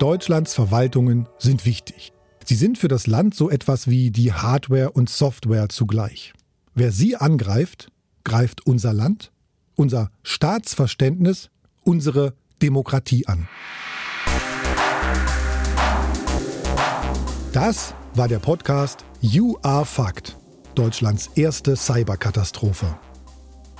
[0.00, 2.12] Deutschlands Verwaltungen sind wichtig.
[2.44, 6.32] Sie sind für das Land so etwas wie die Hardware und Software zugleich.
[6.74, 7.88] Wer sie angreift,
[8.24, 9.32] greift unser Land,
[9.74, 11.50] unser Staatsverständnis,
[11.84, 13.48] unsere Demokratie an.
[17.52, 20.38] Das war der Podcast You Are Fact,
[20.74, 22.98] Deutschlands erste Cyberkatastrophe.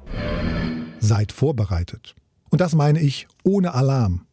[1.00, 2.14] seid vorbereitet.
[2.50, 4.26] Und das meine ich ohne Alarm.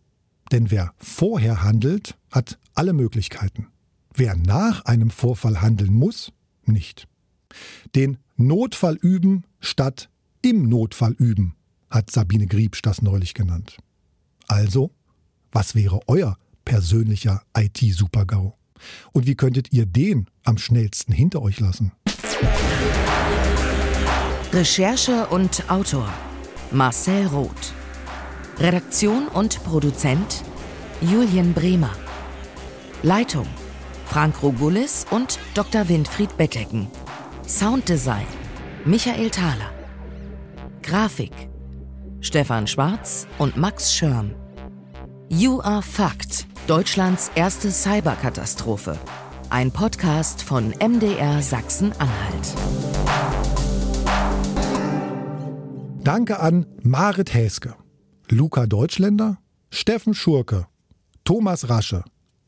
[0.52, 3.68] Denn wer vorher handelt, hat alle Möglichkeiten.
[4.14, 6.34] Wer nach einem Vorfall handeln muss,
[6.66, 7.08] nicht.
[7.96, 10.10] Den Notfall üben statt
[10.42, 11.56] im Notfall üben,
[11.90, 13.78] hat Sabine Griebsch das neulich genannt.
[14.50, 14.92] Also,
[15.54, 18.58] was wäre euer persönlicher IT-Supergau.
[19.12, 21.92] Und wie könntet ihr den am schnellsten hinter euch lassen?
[24.54, 26.12] Recherche und Autor
[26.72, 27.74] Marcel Roth.
[28.60, 30.44] Redaktion und Produzent
[31.02, 31.96] Julian Bremer.
[33.04, 33.48] Leitung
[34.06, 35.88] Frank Rogulis und Dr.
[35.90, 36.88] Winfried Bettecken.
[37.46, 38.26] Sounddesign
[38.86, 39.72] Michael Thaler.
[40.82, 41.34] Grafik
[42.22, 44.34] Stefan Schwarz und Max Schirm.
[45.30, 48.98] You Are Fact Deutschlands erste Cyberkatastrophe.
[49.50, 52.56] Ein Podcast von MDR Sachsen-Anhalt.
[56.02, 57.76] Danke an Marit Häske,
[58.30, 59.38] Luca Deutschländer,
[59.70, 60.68] Steffen Schurke,
[61.26, 62.06] Thomas Rasche,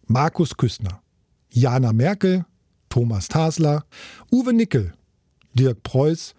[0.08, 1.02] Markus Küssner,
[1.50, 2.46] Jana Merkel,
[2.88, 3.84] Thomas Tasler,
[4.32, 4.94] Uwe Nickel,
[5.54, 6.34] Dirk Preuß,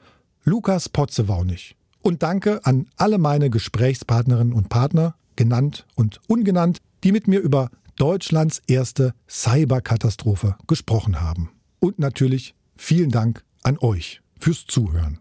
[0.44, 1.76] Lukas Potzewaunig.
[2.00, 7.70] Und danke an alle meine Gesprächspartnerinnen und Partner, genannt und ungenannt, die mit mir über
[7.96, 11.48] Deutschlands erste Cyberkatastrophe gesprochen haben.
[11.78, 15.18] Und natürlich vielen Dank an euch fürs Zuhören.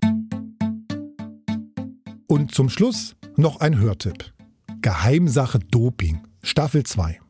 [2.27, 4.33] Und zum Schluss noch ein Hörtipp.
[4.81, 7.21] Geheimsache Doping, Staffel 2.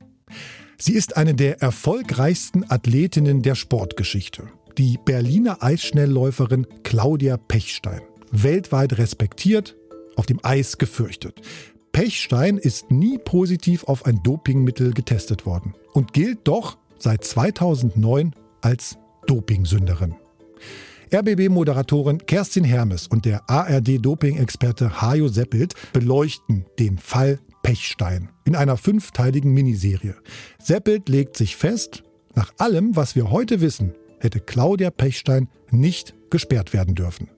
[0.80, 4.48] Sie ist eine der erfolgreichsten Athletinnen der Sportgeschichte.
[4.80, 8.02] Die Berliner Eisschnellläuferin Claudia Pechstein.
[8.32, 9.76] Weltweit respektiert,
[10.16, 11.40] auf dem Eis gefürchtet.
[11.92, 18.98] Pechstein ist nie positiv auf ein Dopingmittel getestet worden und gilt doch seit 2009 als
[19.28, 20.16] Dopingsünderin.
[21.12, 29.52] RBB-Moderatorin Kerstin Hermes und der ARD-Doping-Experte Hajo Seppelt beleuchten den Fall Pechstein in einer fünfteiligen
[29.52, 30.16] Miniserie.
[30.62, 32.04] Seppelt legt sich fest,
[32.36, 37.30] nach allem, was wir heute wissen, hätte Claudia Pechstein nicht gesperrt werden dürfen.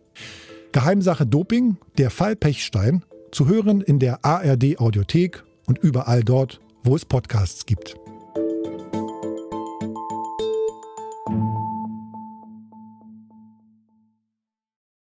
[0.73, 6.95] Geheimsache Doping, der Fall Pechstein zu hören in der ARD Audiothek und überall dort, wo
[6.95, 7.95] es Podcasts gibt.